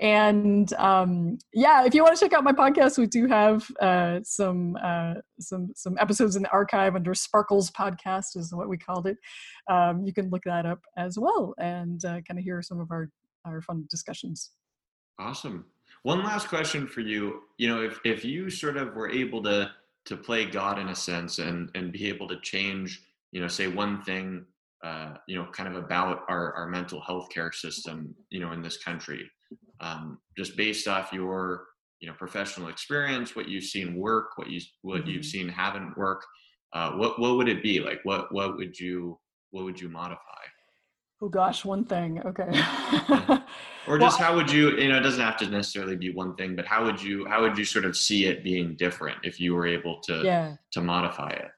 And 0.00 0.72
um, 0.72 1.38
yeah, 1.54 1.84
if 1.84 1.94
you 1.94 2.02
want 2.02 2.18
to 2.18 2.24
check 2.24 2.32
out 2.32 2.42
my 2.42 2.50
podcast, 2.50 2.98
we 2.98 3.06
do 3.06 3.28
have 3.28 3.70
uh, 3.80 4.18
some 4.24 4.76
uh, 4.82 5.14
some 5.38 5.70
some 5.76 5.96
episodes 6.00 6.34
in 6.34 6.42
the 6.42 6.50
archive 6.50 6.96
under 6.96 7.14
Sparkles 7.14 7.70
Podcast 7.70 8.36
is 8.36 8.52
what 8.52 8.68
we 8.68 8.78
called 8.78 9.06
it. 9.06 9.16
Um, 9.70 10.04
you 10.04 10.12
can 10.12 10.28
look 10.30 10.42
that 10.44 10.66
up 10.66 10.80
as 10.96 11.16
well 11.20 11.54
and 11.58 12.04
uh, 12.04 12.20
kind 12.26 12.36
of 12.36 12.42
hear 12.42 12.62
some 12.62 12.80
of 12.80 12.90
our 12.90 13.08
our 13.44 13.62
fun 13.62 13.86
discussions. 13.88 14.50
Awesome. 15.20 15.66
One 16.02 16.24
last 16.24 16.48
question 16.48 16.86
for 16.86 17.00
you. 17.00 17.42
You 17.58 17.68
know, 17.68 17.82
if 17.82 18.00
if 18.04 18.24
you 18.24 18.48
sort 18.50 18.76
of 18.76 18.94
were 18.94 19.10
able 19.10 19.42
to 19.44 19.70
to 20.06 20.16
play 20.16 20.46
God 20.46 20.78
in 20.78 20.88
a 20.88 20.94
sense 20.94 21.38
and 21.38 21.70
and 21.74 21.92
be 21.92 22.08
able 22.08 22.26
to 22.28 22.40
change, 22.40 23.02
you 23.32 23.40
know, 23.40 23.48
say 23.48 23.68
one 23.68 24.02
thing, 24.02 24.46
uh, 24.82 25.14
you 25.26 25.36
know, 25.36 25.46
kind 25.52 25.68
of 25.68 25.82
about 25.82 26.22
our 26.28 26.54
our 26.54 26.66
mental 26.68 27.00
health 27.00 27.28
care 27.30 27.52
system, 27.52 28.14
you 28.30 28.40
know, 28.40 28.52
in 28.52 28.62
this 28.62 28.82
country, 28.82 29.30
um, 29.80 30.18
just 30.36 30.56
based 30.56 30.88
off 30.88 31.12
your 31.12 31.66
you 32.00 32.08
know 32.08 32.14
professional 32.14 32.68
experience, 32.68 33.36
what 33.36 33.48
you've 33.48 33.64
seen 33.64 33.94
work, 33.94 34.36
what 34.36 34.48
you 34.48 34.60
what 34.80 35.02
mm-hmm. 35.02 35.10
you've 35.10 35.26
seen 35.26 35.48
haven't 35.48 35.96
work, 35.98 36.24
uh, 36.72 36.92
what 36.92 37.18
what 37.18 37.36
would 37.36 37.48
it 37.48 37.62
be 37.62 37.80
like? 37.80 38.00
What 38.04 38.32
what 38.32 38.56
would 38.56 38.78
you 38.78 39.18
what 39.50 39.64
would 39.64 39.78
you 39.78 39.90
modify? 39.90 40.20
Oh 41.20 41.28
gosh, 41.28 41.64
one 41.64 41.84
thing. 41.84 42.22
Okay. 42.24 42.48
or 43.86 43.98
just 43.98 44.18
well, 44.18 44.28
how 44.28 44.36
would 44.36 44.50
you, 44.50 44.76
you 44.76 44.88
know, 44.88 44.98
it 44.98 45.02
doesn't 45.02 45.22
have 45.22 45.36
to 45.38 45.48
necessarily 45.48 45.96
be 45.96 46.10
one 46.12 46.34
thing, 46.36 46.54
but 46.54 46.66
how 46.66 46.84
would 46.84 47.02
you, 47.02 47.26
how 47.26 47.40
would 47.42 47.56
you 47.56 47.64
sort 47.64 47.84
of 47.84 47.96
see 47.96 48.26
it 48.26 48.44
being 48.44 48.76
different 48.76 49.18
if 49.22 49.40
you 49.40 49.54
were 49.54 49.66
able 49.66 50.00
to, 50.00 50.22
yeah. 50.22 50.56
to 50.72 50.80
modify 50.80 51.30
it? 51.30 51.50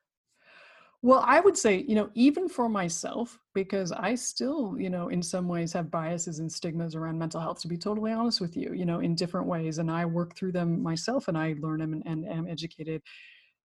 Well, 1.05 1.25
I 1.27 1.41
would 1.41 1.59
say, 1.59 1.85
you 1.89 1.97
know, 1.97 2.11
even 2.15 2.49
for 2.49 2.69
myself, 2.69 3.37
because 3.55 3.91
I 3.91 4.15
still, 4.15 4.77
you 4.79 4.89
know, 4.89 5.09
in 5.09 5.21
some 5.21 5.49
ways 5.49 5.73
have 5.73 5.91
biases 5.91 6.39
and 6.39 6.51
stigmas 6.51 6.95
around 6.95 7.19
mental 7.19 7.41
health, 7.41 7.61
to 7.63 7.69
be 7.69 7.77
totally 7.77 8.13
honest 8.13 8.41
with 8.41 8.57
you, 8.57 8.73
you 8.73 8.85
know, 8.85 9.01
in 9.01 9.17
different 9.17 9.49
ways. 9.49 9.79
And 9.79 9.91
I 9.91 10.05
work 10.05 10.37
through 10.37 10.53
them 10.53 10.81
myself 10.81 11.27
and 11.27 11.37
I 11.37 11.57
learn 11.59 11.81
them 11.81 11.93
and, 11.93 12.07
and 12.07 12.29
am 12.29 12.47
educated. 12.47 13.03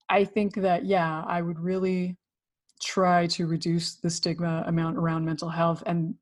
I 0.09 0.23
think 0.23 0.55
that, 0.55 0.85
yeah, 0.85 1.23
I 1.27 1.43
would 1.43 1.59
really 1.59 2.17
try 2.81 3.27
to 3.27 3.45
reduce 3.45 3.95
the 3.95 4.09
stigma 4.09 4.63
amount 4.65 4.97
around 4.97 5.23
mental 5.23 5.49
health 5.49 5.83
and 5.85 6.15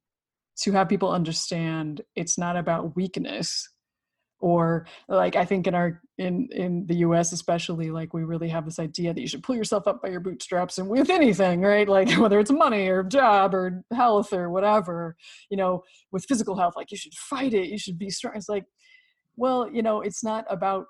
to 0.58 0.72
have 0.72 0.90
people 0.90 1.10
understand 1.12 2.02
it's 2.16 2.38
not 2.38 2.56
about 2.56 2.96
weakness 2.96 3.70
or 4.40 4.86
like 5.08 5.36
i 5.36 5.46
think 5.46 5.66
in 5.66 5.74
our 5.74 6.02
in 6.18 6.48
in 6.52 6.86
the 6.88 6.96
us 6.96 7.32
especially 7.32 7.90
like 7.90 8.14
we 8.14 8.24
really 8.24 8.50
have 8.50 8.66
this 8.66 8.80
idea 8.80 9.14
that 9.14 9.22
you 9.22 9.28
should 9.28 9.44
pull 9.44 9.56
yourself 9.56 9.88
up 9.88 10.02
by 10.02 10.10
your 10.10 10.20
bootstraps 10.20 10.78
and 10.78 10.90
with 10.90 11.10
anything 11.10 11.62
right 11.62 11.88
like 11.88 12.12
whether 12.18 12.40
it's 12.40 12.52
money 12.52 12.88
or 12.88 13.04
job 13.04 13.54
or 13.54 13.84
health 13.94 14.34
or 14.34 14.50
whatever 14.50 15.16
you 15.50 15.58
know 15.58 15.84
with 16.12 16.26
physical 16.26 16.58
health 16.58 16.74
like 16.76 16.92
you 16.92 16.98
should 16.98 17.14
fight 17.14 17.54
it 17.54 17.68
you 17.68 17.78
should 17.78 17.98
be 17.98 18.10
strong 18.10 18.34
it's 18.36 18.50
like 18.50 18.66
well 19.38 19.70
you 19.72 19.82
know 19.82 20.02
it's 20.02 20.24
not 20.24 20.46
about 20.50 20.86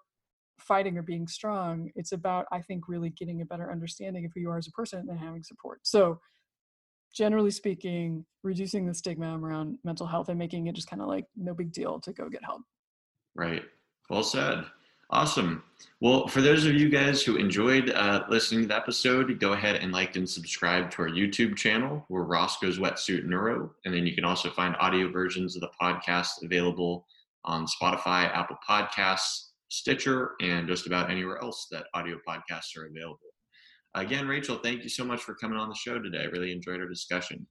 fighting 0.60 0.97
or 0.97 1.01
being 1.01 1.28
strong. 1.28 1.89
It's 1.95 2.12
about, 2.12 2.45
I 2.51 2.62
think, 2.62 2.88
really 2.88 3.10
getting 3.12 3.41
a 3.41 3.45
better 3.45 3.71
understanding 3.71 4.25
of 4.25 4.32
who 4.34 4.41
you 4.41 4.49
are 4.49 4.58
as 4.58 4.67
a 4.67 4.71
person 4.71 5.08
and 5.10 5.19
having 5.19 5.43
support. 5.43 5.80
So, 5.84 6.19
generally 7.15 7.51
speaking, 7.51 8.25
reducing 8.43 8.86
the 8.86 8.93
stigma 8.93 9.39
around 9.39 9.78
mental 9.84 10.06
health 10.06 10.30
and 10.30 10.38
making 10.38 10.67
it 10.67 10.75
just 10.75 10.89
kind 10.89 11.01
of 11.01 11.08
like 11.08 11.25
no 11.36 11.54
big 11.54 11.71
deal 11.71 11.99
to 12.01 12.13
go 12.13 12.30
get 12.30 12.43
help. 12.43 12.62
Right. 13.36 13.63
Well 14.10 14.23
said. 14.23 14.65
Awesome. 15.12 15.63
Well, 16.01 16.28
for 16.28 16.41
those 16.41 16.65
of 16.65 16.73
you 16.73 16.89
guys 16.89 17.21
who 17.21 17.36
enjoyed 17.36 17.91
uh, 17.91 18.23
listening 18.28 18.62
to 18.63 18.67
the 18.67 18.75
episode, 18.75 19.39
go 19.39 19.54
ahead 19.54 19.75
and 19.75 19.91
like 19.91 20.15
and 20.15 20.28
subscribe 20.28 20.89
to 20.91 21.04
our 21.04 21.10
YouTube 21.10 21.56
channel. 21.56 22.04
We're 22.10 22.23
Roscoe's 22.23 22.80
Wetsuit 22.80 23.25
Neuro. 23.25 23.71
And 23.86 23.93
then 23.93 24.08
you 24.08 24.15
can 24.15 24.25
also 24.25 24.49
find 24.49 24.75
audio 24.80 25.10
versions 25.12 25.56
of 25.56 25.62
the 25.62 25.69
podcast 25.80 26.43
available 26.43 27.06
on 27.43 27.67
Spotify, 27.67 28.34
Apple 28.36 28.58
Podcasts, 28.67 29.49
Stitcher, 29.69 30.32
and 30.41 30.67
just 30.67 30.88
about 30.88 31.12
anywhere 31.12 31.41
else 31.41 31.67
that 31.71 31.86
audio 31.93 32.17
podcasts 32.28 32.75
are 32.75 32.88
available. 32.88 33.35
Again, 33.95 34.27
Rachel, 34.27 34.58
thank 34.58 34.84
you 34.84 34.89
so 34.89 35.05
much 35.05 35.23
for 35.23 35.34
coming 35.34 35.58
on 35.58 35.69
the 35.69 35.75
show 35.75 35.99
today. 35.99 36.23
I 36.23 36.25
really 36.25 36.51
enjoyed 36.51 36.81
our 36.81 36.88
discussion. 36.88 37.47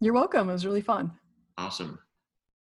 You're 0.00 0.12
welcome. 0.12 0.50
It 0.50 0.52
was 0.52 0.66
really 0.66 0.82
fun. 0.82 1.10
Awesome. 1.56 1.98